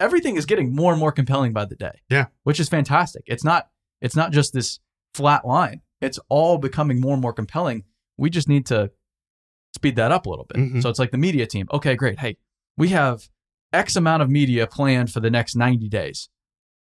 everything 0.00 0.36
is 0.36 0.46
getting 0.46 0.74
more 0.74 0.92
and 0.92 0.98
more 0.98 1.12
compelling 1.12 1.52
by 1.52 1.66
the 1.66 1.76
day. 1.76 2.00
Yeah. 2.08 2.26
which 2.44 2.58
is 2.58 2.68
fantastic. 2.68 3.24
It's 3.26 3.44
not 3.44 3.68
it's 4.00 4.16
not 4.16 4.32
just 4.32 4.52
this 4.52 4.80
flat 5.14 5.46
line. 5.46 5.82
It's 6.06 6.18
all 6.28 6.56
becoming 6.58 7.00
more 7.00 7.12
and 7.12 7.20
more 7.22 7.32
compelling. 7.32 7.84
We 8.16 8.30
just 8.30 8.48
need 8.48 8.64
to 8.66 8.90
speed 9.74 9.96
that 9.96 10.12
up 10.12 10.26
a 10.26 10.30
little 10.30 10.46
bit. 10.46 10.56
Mhm. 10.58 10.82
So 10.82 10.88
it's 10.88 10.98
like 10.98 11.10
the 11.10 11.18
media 11.18 11.46
team. 11.46 11.66
Okay, 11.72 11.94
great. 11.96 12.18
Hey, 12.20 12.36
we 12.78 12.88
have 12.88 13.28
X 13.72 13.96
amount 13.96 14.22
of 14.22 14.30
media 14.30 14.66
planned 14.66 15.10
for 15.12 15.20
the 15.20 15.30
next 15.30 15.54
90 15.56 15.88
days. 15.88 16.28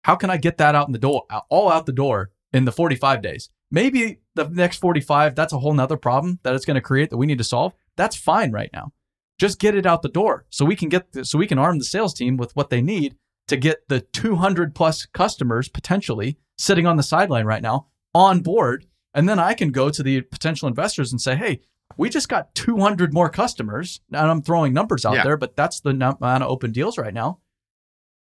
How 0.03 0.15
can 0.15 0.29
I 0.29 0.37
get 0.37 0.57
that 0.57 0.75
out 0.75 0.87
in 0.87 0.93
the 0.93 0.99
door, 0.99 1.23
all 1.49 1.69
out 1.71 1.85
the 1.87 1.91
door 1.91 2.29
in 2.53 2.65
the 2.65 2.71
45 2.71 3.21
days? 3.21 3.49
Maybe 3.71 4.19
the 4.35 4.47
next 4.47 4.77
45, 4.77 5.35
that's 5.35 5.51
a 5.51 5.59
whole 5.59 5.73
nother 5.73 5.97
problem 5.97 6.39
that 6.43 6.53
it's 6.53 6.65
going 6.65 6.75
to 6.75 6.81
create 6.81 7.09
that 7.09 7.17
we 7.17 7.25
need 7.25 7.39
to 7.39 7.43
solve. 7.43 7.73
That's 7.97 8.15
fine 8.15 8.51
right 8.51 8.69
now. 8.71 8.93
Just 9.39 9.59
get 9.59 9.75
it 9.75 9.85
out 9.85 10.01
the 10.03 10.07
door 10.09 10.45
so 10.49 10.63
we 10.63 10.75
can 10.75 10.87
get, 10.87 11.11
the, 11.11 11.25
so 11.25 11.37
we 11.39 11.47
can 11.47 11.57
arm 11.57 11.79
the 11.79 11.83
sales 11.83 12.13
team 12.13 12.37
with 12.37 12.55
what 12.55 12.69
they 12.69 12.81
need 12.81 13.15
to 13.47 13.57
get 13.57 13.89
the 13.89 13.99
200 13.99 14.73
plus 14.75 15.05
customers 15.07 15.67
potentially 15.67 16.37
sitting 16.57 16.85
on 16.87 16.95
the 16.97 17.03
sideline 17.03 17.45
right 17.45 17.61
now 17.61 17.87
on 18.13 18.39
board 18.41 18.85
And 19.15 19.27
then 19.27 19.39
I 19.39 19.53
can 19.55 19.71
go 19.71 19.89
to 19.89 20.03
the 20.03 20.21
potential 20.21 20.67
investors 20.67 21.11
and 21.11 21.19
say, 21.19 21.35
hey, 21.35 21.61
we 21.97 22.09
just 22.09 22.29
got 22.29 22.53
200 22.53 23.13
more 23.13 23.29
customers. 23.29 24.01
And 24.11 24.29
I'm 24.29 24.41
throwing 24.43 24.73
numbers 24.73 25.05
out 25.05 25.15
Yeah. 25.15 25.23
there, 25.23 25.37
but 25.37 25.55
that's 25.55 25.79
the 25.79 25.91
amount 25.91 26.21
of 26.21 26.41
open 26.43 26.71
deals 26.71 26.97
right 26.97 27.13
now. 27.13 27.39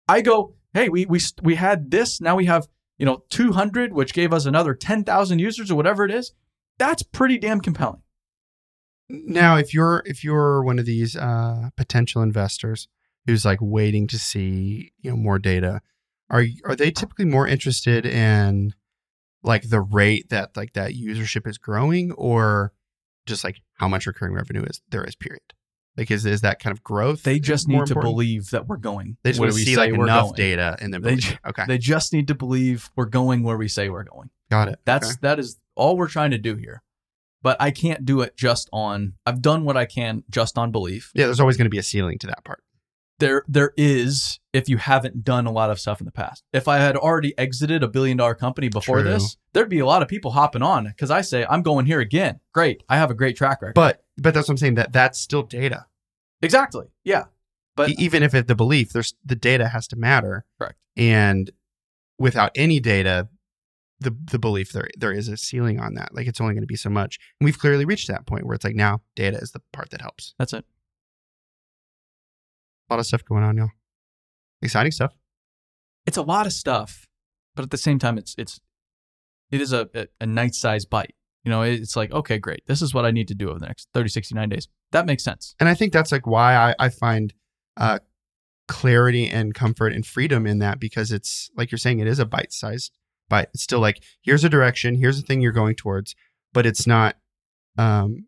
I 0.08 0.20
go, 0.22 0.54
hey, 0.72 0.88
we 0.88 1.04
we 1.04 1.20
we 1.42 1.56
had 1.56 1.90
this. 1.90 2.20
Now 2.20 2.36
we 2.36 2.46
have 2.46 2.68
you 2.98 3.04
know 3.04 3.24
200, 3.30 3.92
which 3.92 4.14
gave 4.14 4.32
us 4.32 4.46
another 4.46 4.72
10,000 4.74 5.38
users 5.40 5.70
or 5.70 5.74
whatever 5.74 6.04
it 6.04 6.12
is. 6.12 6.32
That's 6.78 7.02
pretty 7.02 7.38
damn 7.38 7.60
compelling. 7.60 8.02
Now, 9.08 9.56
if 9.56 9.72
you're 9.74 10.02
if 10.06 10.22
you're 10.24 10.62
one 10.64 10.78
of 10.78 10.86
these 10.86 11.16
uh, 11.16 11.70
potential 11.76 12.22
investors 12.22 12.88
who's 13.26 13.44
like 13.44 13.58
waiting 13.60 14.06
to 14.08 14.18
see 14.18 14.92
you 15.00 15.10
know 15.10 15.16
more 15.16 15.38
data, 15.38 15.80
are 16.30 16.44
are 16.64 16.76
they 16.76 16.90
typically 16.90 17.24
more 17.24 17.46
interested 17.48 18.04
in 18.06 18.74
like 19.46 19.68
the 19.70 19.80
rate 19.80 20.28
that 20.28 20.54
like 20.56 20.74
that 20.74 20.92
usership 20.92 21.46
is 21.46 21.56
growing, 21.56 22.12
or 22.12 22.72
just 23.26 23.42
like 23.44 23.60
how 23.74 23.88
much 23.88 24.06
recurring 24.06 24.34
revenue 24.34 24.64
is 24.64 24.82
there 24.90 25.04
is? 25.04 25.16
Period. 25.16 25.40
Like, 25.96 26.10
is 26.10 26.26
is 26.26 26.42
that 26.42 26.58
kind 26.58 26.76
of 26.76 26.82
growth? 26.84 27.22
They 27.22 27.38
just 27.38 27.68
need 27.68 27.76
to 27.76 27.82
important? 27.84 28.04
believe 28.04 28.50
that 28.50 28.66
we're 28.66 28.76
going. 28.76 29.16
They 29.22 29.30
just 29.30 29.40
want 29.40 29.52
to 29.52 29.54
we 29.56 29.64
see 29.64 29.76
like 29.76 29.94
enough 29.94 30.24
going. 30.26 30.34
data 30.34 30.76
and 30.80 30.92
then 30.92 31.00
They 31.00 31.16
ju- 31.16 31.36
okay, 31.46 31.64
They 31.66 31.78
just 31.78 32.12
need 32.12 32.28
to 32.28 32.34
believe 32.34 32.90
we're 32.96 33.06
going 33.06 33.42
where 33.42 33.56
we 33.56 33.66
say 33.68 33.88
we're 33.88 34.04
going. 34.04 34.28
got 34.50 34.68
it. 34.68 34.78
That's 34.84 35.06
Okay. 35.12 35.16
that 35.22 35.38
is 35.38 35.56
all 35.74 35.96
we're 35.96 36.08
trying 36.08 36.32
to 36.32 36.38
do 36.38 36.56
here. 36.56 36.82
But 37.42 37.56
I 37.60 37.70
can't 37.70 38.04
do 38.04 38.20
it 38.20 38.36
just 38.36 38.68
on 38.74 39.14
I've 39.24 39.40
done 39.40 39.64
what 39.64 39.76
I 39.78 39.86
can 39.86 40.22
just 40.28 40.58
on 40.58 40.70
belief. 40.70 41.12
yeah. 41.14 41.24
There's 41.26 41.40
always 41.40 41.56
going 41.56 41.64
to 41.66 41.70
be 41.70 41.78
a 41.78 41.82
ceiling 41.82 42.18
to 42.18 42.26
that 42.26 42.44
part. 42.44 42.62
There 43.18 43.44
there 43.48 43.72
is 43.76 44.40
if 44.52 44.68
you 44.68 44.76
haven't 44.76 45.24
done 45.24 45.46
a 45.46 45.52
lot 45.52 45.70
of 45.70 45.80
stuff 45.80 46.00
in 46.00 46.04
the 46.04 46.12
past. 46.12 46.44
If 46.52 46.68
I 46.68 46.78
had 46.78 46.96
already 46.96 47.36
exited 47.38 47.82
a 47.82 47.88
billion 47.88 48.16
dollar 48.16 48.34
company 48.34 48.68
before 48.68 49.00
True. 49.00 49.10
this, 49.10 49.36
there'd 49.52 49.70
be 49.70 49.78
a 49.78 49.86
lot 49.86 50.02
of 50.02 50.08
people 50.08 50.32
hopping 50.32 50.62
on 50.62 50.92
cuz 50.98 51.10
I 51.10 51.22
say 51.22 51.46
I'm 51.48 51.62
going 51.62 51.86
here 51.86 52.00
again. 52.00 52.40
Great. 52.52 52.82
I 52.88 52.96
have 52.96 53.10
a 53.10 53.14
great 53.14 53.36
track 53.36 53.62
record. 53.62 53.74
But 53.74 54.04
but 54.18 54.34
that's 54.34 54.48
what 54.48 54.52
I'm 54.52 54.58
saying. 54.58 54.74
That 54.74 54.92
that's 54.92 55.18
still 55.18 55.42
data. 55.42 55.86
exactly. 56.42 56.86
Yeah. 57.04 57.24
But 57.74 57.90
even 57.98 58.22
if 58.22 58.34
it's 58.34 58.48
the 58.48 58.54
belief, 58.54 58.92
there's 58.92 59.14
the 59.24 59.36
data 59.36 59.68
has 59.68 59.86
to 59.88 59.96
matter. 59.96 60.44
Correct. 60.58 60.78
And 60.96 61.50
without 62.18 62.50
any 62.54 62.80
data, 62.80 63.28
the 64.00 64.16
the 64.30 64.38
belief 64.38 64.72
there 64.72 64.88
there 64.96 65.12
is 65.12 65.28
a 65.28 65.36
ceiling 65.36 65.80
on 65.80 65.94
that. 65.94 66.14
Like 66.14 66.26
it's 66.26 66.40
only 66.40 66.54
going 66.54 66.62
to 66.62 66.66
be 66.66 66.76
so 66.76 66.90
much. 66.90 67.18
And 67.40 67.44
we've 67.44 67.58
clearly 67.58 67.84
reached 67.84 68.08
that 68.08 68.26
point 68.26 68.44
where 68.44 68.54
it's 68.54 68.64
like 68.64 68.74
now 68.74 69.00
data 69.14 69.38
is 69.38 69.52
the 69.52 69.62
part 69.72 69.90
that 69.90 70.00
helps. 70.00 70.34
that's 70.38 70.52
it. 70.52 70.64
A 72.88 72.94
lot 72.94 73.00
of 73.00 73.06
stuff 73.06 73.24
going 73.24 73.42
on, 73.42 73.56
y'all. 73.56 73.70
Exciting 74.62 74.92
stuff. 74.92 75.14
It's 76.06 76.16
a 76.16 76.22
lot 76.22 76.46
of 76.46 76.52
stuff, 76.52 77.06
but 77.54 77.64
at 77.64 77.70
the 77.70 77.78
same 77.78 77.98
time 77.98 78.16
it's 78.16 78.34
it's 78.38 78.60
it 79.50 79.60
is 79.60 79.72
a 79.72 79.88
a, 79.94 80.06
a 80.20 80.26
nice 80.26 80.58
sized 80.58 80.88
bite. 80.88 81.14
You 81.44 81.50
know, 81.50 81.62
it's 81.62 81.94
like, 81.94 82.10
okay, 82.10 82.38
great. 82.38 82.66
This 82.66 82.82
is 82.82 82.92
what 82.92 83.04
I 83.04 83.12
need 83.12 83.28
to 83.28 83.34
do 83.34 83.50
over 83.50 83.60
the 83.60 83.66
next 83.66 83.88
30, 83.94 84.08
69 84.08 84.48
days. 84.48 84.66
That 84.90 85.06
makes 85.06 85.22
sense. 85.22 85.54
And 85.60 85.68
I 85.68 85.74
think 85.74 85.92
that's 85.92 86.10
like 86.10 86.26
why 86.26 86.56
I, 86.56 86.74
I 86.80 86.88
find 86.88 87.32
uh, 87.76 88.00
clarity 88.66 89.28
and 89.28 89.54
comfort 89.54 89.92
and 89.92 90.04
freedom 90.04 90.44
in 90.44 90.58
that 90.58 90.80
because 90.80 91.12
it's 91.12 91.48
like 91.56 91.70
you're 91.70 91.78
saying, 91.78 92.00
it 92.00 92.08
is 92.08 92.18
a 92.18 92.26
bite 92.26 92.52
sized 92.52 92.90
bite. 93.28 93.48
It's 93.54 93.62
still 93.62 93.78
like, 93.78 94.02
here's 94.22 94.42
a 94.42 94.48
direction, 94.48 94.96
here's 94.96 95.20
the 95.20 95.26
thing 95.26 95.40
you're 95.40 95.52
going 95.52 95.76
towards, 95.76 96.16
but 96.52 96.66
it's 96.66 96.84
not, 96.84 97.16
um, 97.78 98.26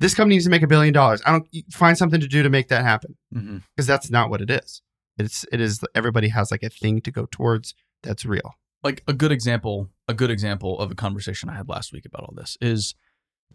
this 0.00 0.14
company 0.14 0.34
needs 0.34 0.44
to 0.46 0.50
make 0.50 0.62
a 0.62 0.66
billion 0.66 0.92
dollars. 0.92 1.22
I 1.24 1.30
don't 1.32 1.46
find 1.72 1.96
something 1.96 2.20
to 2.20 2.26
do 2.28 2.42
to 2.42 2.50
make 2.50 2.68
that 2.68 2.82
happen 2.84 3.16
Mm-hmm. 3.34 3.58
because 3.76 3.86
that's 3.86 4.10
not 4.10 4.28
what 4.30 4.40
it 4.40 4.50
is. 4.50 4.82
It's, 5.18 5.44
it 5.52 5.60
is, 5.60 5.80
everybody 5.94 6.28
has 6.28 6.50
like 6.50 6.62
a 6.62 6.70
thing 6.70 7.00
to 7.02 7.10
go 7.12 7.26
towards 7.30 7.74
that's 8.02 8.24
real. 8.24 8.54
like 8.82 9.02
a 9.06 9.12
good 9.12 9.30
example 9.30 9.90
a 10.08 10.14
good 10.14 10.30
example 10.30 10.78
of 10.80 10.90
a 10.90 10.94
conversation 10.94 11.50
i 11.50 11.54
had 11.54 11.68
last 11.68 11.92
week 11.92 12.06
about 12.06 12.22
all 12.22 12.32
this 12.34 12.56
is 12.62 12.94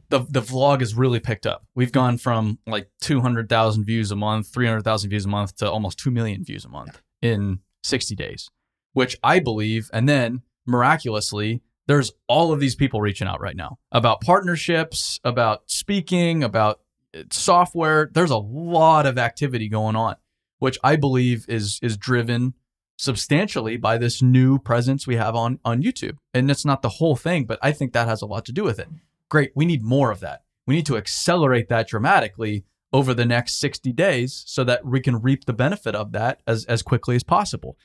the 0.09 0.19
the 0.29 0.39
vlog 0.41 0.81
has 0.81 0.93
really 0.93 1.19
picked 1.19 1.47
up 1.47 1.65
we've 1.73 1.91
gone 1.91 2.15
from 2.19 2.59
like 2.67 2.89
200000 3.01 3.83
views 3.83 4.11
a 4.11 4.15
month 4.15 4.47
300000 4.53 5.09
views 5.09 5.25
a 5.25 5.27
month 5.27 5.55
to 5.55 5.69
almost 5.69 5.97
2 5.97 6.11
million 6.11 6.43
views 6.43 6.63
a 6.63 6.69
month 6.69 7.01
in 7.23 7.59
60 7.83 8.15
days 8.15 8.47
which 8.93 9.17
i 9.23 9.39
believe 9.39 9.89
and 9.91 10.07
then 10.07 10.43
miraculously 10.67 11.61
there's 11.87 12.11
all 12.27 12.51
of 12.51 12.59
these 12.59 12.75
people 12.75 13.01
reaching 13.01 13.27
out 13.27 13.41
right 13.41 13.55
now 13.55 13.77
about 13.91 14.21
partnerships 14.21 15.19
about 15.23 15.63
speaking 15.67 16.43
about 16.43 16.79
uh, 17.15 17.23
software 17.31 18.09
there's 18.13 18.31
a 18.31 18.37
lot 18.37 19.05
of 19.05 19.17
activity 19.17 19.69
going 19.69 19.95
on 19.95 20.15
which 20.59 20.77
i 20.83 20.95
believe 20.95 21.45
is 21.47 21.79
is 21.81 21.97
driven 21.97 22.53
substantially 22.97 23.77
by 23.77 23.97
this 23.97 24.21
new 24.21 24.57
presence 24.57 25.05
we 25.05 25.15
have 25.15 25.35
on 25.35 25.59
on 25.65 25.81
YouTube. 25.81 26.17
And 26.33 26.49
it's 26.49 26.65
not 26.65 26.81
the 26.81 26.89
whole 26.89 27.15
thing, 27.15 27.45
but 27.45 27.59
I 27.61 27.71
think 27.71 27.93
that 27.93 28.07
has 28.07 28.21
a 28.21 28.25
lot 28.25 28.45
to 28.45 28.51
do 28.51 28.63
with 28.63 28.79
it. 28.79 28.87
Great, 29.29 29.51
we 29.55 29.65
need 29.65 29.83
more 29.83 30.11
of 30.11 30.19
that. 30.21 30.43
We 30.67 30.75
need 30.75 30.85
to 30.87 30.97
accelerate 30.97 31.69
that 31.69 31.87
dramatically 31.87 32.65
over 32.93 33.13
the 33.13 33.25
next 33.25 33.59
60 33.59 33.91
days 33.91 34.43
so 34.47 34.63
that 34.63 34.85
we 34.85 35.01
can 35.01 35.21
reap 35.21 35.45
the 35.45 35.53
benefit 35.53 35.95
of 35.95 36.11
that 36.13 36.41
as 36.47 36.65
as 36.65 36.81
quickly 36.81 37.15
as 37.15 37.23
possible. 37.23 37.77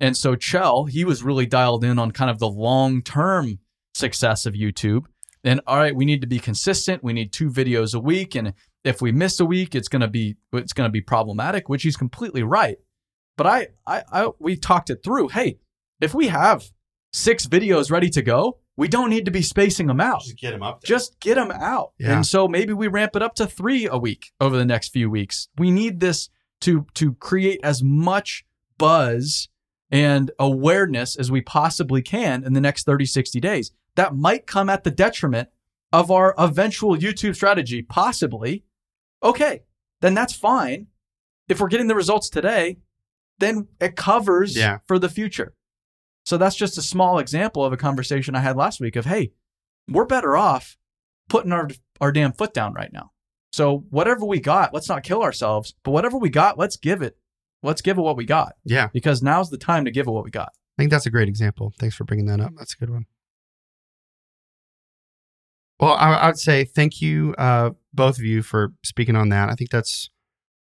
And 0.00 0.16
so 0.16 0.34
Chell, 0.34 0.86
he 0.86 1.04
was 1.04 1.22
really 1.22 1.46
dialed 1.46 1.84
in 1.84 1.98
on 1.98 2.10
kind 2.10 2.30
of 2.30 2.38
the 2.38 2.48
long-term 2.48 3.58
success 3.94 4.46
of 4.46 4.54
YouTube. 4.54 5.04
And 5.44 5.60
all 5.66 5.76
right, 5.76 5.94
we 5.94 6.04
need 6.04 6.22
to 6.22 6.26
be 6.26 6.38
consistent. 6.38 7.04
We 7.04 7.12
need 7.12 7.32
two 7.32 7.50
videos 7.50 7.94
a 7.94 8.00
week 8.00 8.34
and 8.34 8.54
if 8.84 9.02
we 9.02 9.12
miss 9.12 9.40
a 9.40 9.44
week, 9.44 9.74
it's 9.74 9.88
going 9.88 10.00
to 10.00 10.08
be 10.08 10.36
it's 10.52 10.72
going 10.72 10.88
to 10.88 10.92
be 10.92 11.00
problematic, 11.00 11.68
which 11.68 11.82
he's 11.82 11.96
completely 11.96 12.42
right. 12.42 12.78
But 13.36 13.46
I, 13.46 13.68
I, 13.86 14.02
I, 14.12 14.30
we 14.38 14.56
talked 14.56 14.90
it 14.90 15.02
through. 15.02 15.28
Hey, 15.28 15.58
if 16.00 16.14
we 16.14 16.28
have 16.28 16.70
six 17.12 17.46
videos 17.46 17.90
ready 17.90 18.10
to 18.10 18.22
go, 18.22 18.58
we 18.76 18.88
don't 18.88 19.10
need 19.10 19.24
to 19.26 19.30
be 19.30 19.42
spacing 19.42 19.86
them 19.86 20.00
out. 20.00 20.22
Just 20.22 20.38
get 20.38 20.52
them 20.52 20.62
up. 20.62 20.80
There. 20.80 20.88
Just 20.88 21.20
get 21.20 21.34
them 21.34 21.50
out. 21.50 21.92
Yeah. 21.98 22.14
And 22.14 22.26
so 22.26 22.48
maybe 22.48 22.72
we 22.72 22.88
ramp 22.88 23.16
it 23.16 23.22
up 23.22 23.34
to 23.36 23.46
three 23.46 23.86
a 23.86 23.98
week 23.98 24.32
over 24.40 24.56
the 24.56 24.64
next 24.64 24.88
few 24.88 25.10
weeks. 25.10 25.48
We 25.58 25.70
need 25.70 26.00
this 26.00 26.30
to 26.62 26.86
to 26.94 27.14
create 27.14 27.60
as 27.62 27.82
much 27.82 28.44
buzz 28.78 29.48
and 29.90 30.30
awareness 30.38 31.16
as 31.16 31.30
we 31.30 31.40
possibly 31.40 32.02
can 32.02 32.44
in 32.44 32.52
the 32.52 32.60
next 32.60 32.84
30, 32.84 33.06
60 33.06 33.40
days. 33.40 33.72
That 33.96 34.14
might 34.14 34.46
come 34.46 34.70
at 34.70 34.84
the 34.84 34.90
detriment 34.90 35.48
of 35.92 36.10
our 36.10 36.34
eventual 36.38 36.96
YouTube 36.96 37.34
strategy, 37.34 37.82
possibly. 37.82 38.64
Okay, 39.22 39.62
then 40.00 40.14
that's 40.14 40.34
fine. 40.34 40.86
If 41.48 41.60
we're 41.60 41.68
getting 41.68 41.88
the 41.88 41.96
results 41.96 42.30
today, 42.30 42.78
then 43.40 43.66
it 43.80 43.96
covers 43.96 44.56
Yeah. 44.56 44.78
for 44.86 44.98
the 44.98 45.08
future. 45.08 45.54
So 46.24 46.36
that's 46.38 46.54
just 46.54 46.78
a 46.78 46.82
small 46.82 47.18
example 47.18 47.64
of 47.64 47.72
a 47.72 47.76
conversation 47.76 48.36
I 48.36 48.40
had 48.40 48.56
last 48.56 48.80
week 48.80 48.94
of, 48.94 49.06
hey, 49.06 49.32
we're 49.88 50.04
better 50.04 50.36
off 50.36 50.76
putting 51.28 51.52
our 51.52 51.68
our 52.00 52.12
damn 52.12 52.32
foot 52.32 52.54
down 52.54 52.72
right 52.72 52.92
now. 52.92 53.10
So 53.52 53.84
whatever 53.90 54.24
we 54.24 54.40
got, 54.40 54.72
let's 54.72 54.88
not 54.88 55.02
kill 55.02 55.22
ourselves, 55.22 55.74
but 55.82 55.90
whatever 55.90 56.16
we 56.16 56.30
got, 56.30 56.56
let's 56.56 56.76
give 56.76 57.02
it. 57.02 57.18
Let's 57.62 57.82
give 57.82 57.98
it 57.98 58.00
what 58.02 58.16
we 58.16 58.24
got 58.24 58.54
Yeah. 58.64 58.88
because 58.92 59.22
now's 59.22 59.50
the 59.50 59.58
time 59.58 59.84
to 59.84 59.90
give 59.90 60.06
it 60.06 60.10
what 60.10 60.24
we 60.24 60.30
got. 60.30 60.48
I 60.78 60.82
think 60.82 60.90
that's 60.90 61.06
a 61.06 61.10
great 61.10 61.28
example. 61.28 61.72
Thanks 61.78 61.94
for 61.94 62.04
bringing 62.04 62.26
that 62.26 62.40
up. 62.40 62.52
That's 62.56 62.74
a 62.74 62.76
good 62.78 62.90
one. 62.90 63.06
Well, 65.78 65.94
I, 65.94 66.12
I 66.14 66.26
would 66.26 66.38
say 66.38 66.64
thank 66.64 67.00
you, 67.00 67.34
uh, 67.38 67.70
both 67.92 68.18
of 68.18 68.24
you, 68.24 68.42
for 68.42 68.72
speaking 68.84 69.16
on 69.16 69.30
that. 69.30 69.48
I 69.48 69.54
think 69.54 69.70
that's 69.70 70.10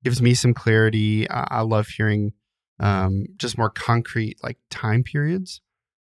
gives 0.04 0.22
me 0.22 0.34
some 0.36 0.54
clarity. 0.54 1.30
I, 1.30 1.48
I 1.50 1.62
love 1.62 1.88
hearing 1.88 2.34
um, 2.80 3.26
just 3.38 3.58
more 3.58 3.72
concrete 3.72 4.38
like 4.44 4.58
time 4.70 5.04
periods 5.04 5.62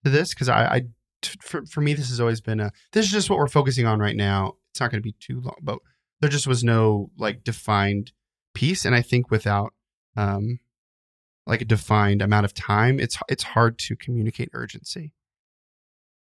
to 0.05 0.11
this 0.11 0.35
because 0.35 0.49
I, 0.51 0.65
I 0.67 0.81
t- 1.23 1.39
for, 1.41 1.65
for 1.65 1.81
me, 1.81 1.95
this 1.95 2.11
has 2.11 2.21
always 2.21 2.41
been 2.43 2.61
a. 2.61 2.71
This 2.93 3.07
is 3.07 3.13
just 3.13 3.31
what 3.31 3.39
we're 3.39 3.47
focusing 3.49 3.87
on 3.87 3.99
right 3.99 4.17
now. 4.17 4.55
It's 4.71 4.81
not 4.81 4.91
going 4.91 5.03
to 5.03 5.07
be 5.07 5.17
too 5.19 5.41
long, 5.41 5.57
but 5.63 5.79
there 6.21 6.29
just 6.31 6.47
was 6.47 6.63
no 6.63 7.11
like 7.17 7.45
defined 7.45 8.13
piece, 8.55 8.85
and 8.85 8.95
I 8.95 9.01
think 9.01 9.31
without 9.31 9.73
um, 10.19 10.61
like 11.49 11.63
a 11.63 11.65
defined 11.65 12.21
amount 12.23 12.45
of 12.45 12.55
time, 12.55 13.01
it's 13.01 13.19
it's 13.29 13.43
hard 13.43 13.79
to 13.79 13.97
communicate 13.97 14.51
urgency. 14.53 15.13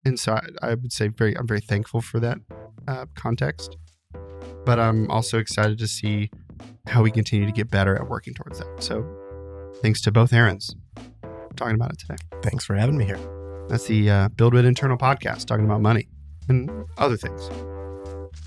And 0.04 0.20
so 0.20 0.34
I, 0.34 0.70
I 0.70 0.74
would 0.74 0.92
say 0.92 1.10
very 1.10 1.38
I'm 1.38 1.46
very 1.46 1.60
thankful 1.60 2.02
for 2.02 2.20
that 2.22 2.40
uh, 2.88 3.06
context, 3.14 3.78
but 4.66 4.80
I'm 4.80 5.12
also 5.12 5.38
excited 5.38 5.78
to 5.80 5.88
see 5.88 6.32
how 6.88 7.04
we 7.04 7.12
continue 7.12 7.46
to 7.46 7.52
get 7.52 7.70
better 7.70 7.96
at 7.96 8.10
working 8.10 8.34
towards 8.34 8.60
that. 8.60 8.82
So 8.82 9.06
thanks 9.82 10.02
to 10.02 10.12
both 10.12 10.34
Aaron's 10.34 10.76
talking 11.56 11.76
about 11.76 11.92
it 11.92 12.00
today. 12.00 12.16
Thanks 12.42 12.66
for 12.66 12.76
having 12.76 12.98
me 12.98 13.06
here. 13.06 13.20
That's 13.68 13.86
the 13.86 14.10
uh, 14.10 14.30
BuildWitt 14.30 14.66
Internal 14.66 14.98
podcast 14.98 15.46
talking 15.46 15.66
about 15.66 15.82
money 15.82 16.08
and 16.50 16.86
other 16.98 17.18
things, 17.18 17.50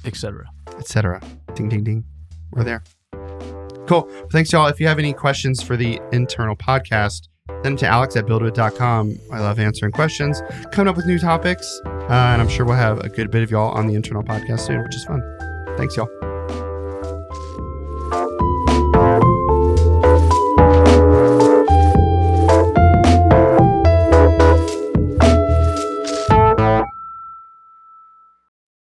Etc. 0.05 0.45
etc. 0.79 1.21
Ding 1.55 1.69
ding 1.69 1.85
ding, 1.85 2.05
we're 2.53 2.65
there. 2.65 2.83
Cool. 3.87 4.09
Thanks, 4.31 4.53
y'all. 4.53 4.67
If 4.67 4.81
you 4.81 4.87
have 4.89 4.99
any 4.99 5.13
questions 5.13 5.63
for 5.63 5.77
the 5.77 6.01
internal 6.13 6.57
podcast, 6.57 7.29
send 7.49 7.65
them 7.65 7.77
to 7.77 7.87
alex 7.87 8.17
at 8.17 8.27
buildwitt.com. 8.27 9.19
I 9.33 9.41
love 9.41 9.59
answering 9.59 9.93
questions, 9.93 10.43
coming 10.73 10.89
up 10.89 10.97
with 10.97 11.07
new 11.07 11.19
topics, 11.19 11.81
uh, 11.85 12.09
and 12.11 12.41
I'm 12.41 12.49
sure 12.49 12.65
we'll 12.65 12.77
have 12.77 13.01
a 13.01 13.09
good 13.09 13.31
bit 13.31 13.43
of 13.43 13.51
y'all 13.51 13.73
on 13.73 13.87
the 13.87 13.95
internal 13.95 14.23
podcast 14.23 14.61
soon, 14.61 14.83
which 14.83 14.95
is 14.95 15.05
fun. 15.05 15.23
Thanks, 15.77 15.97
y'all. 15.97 16.34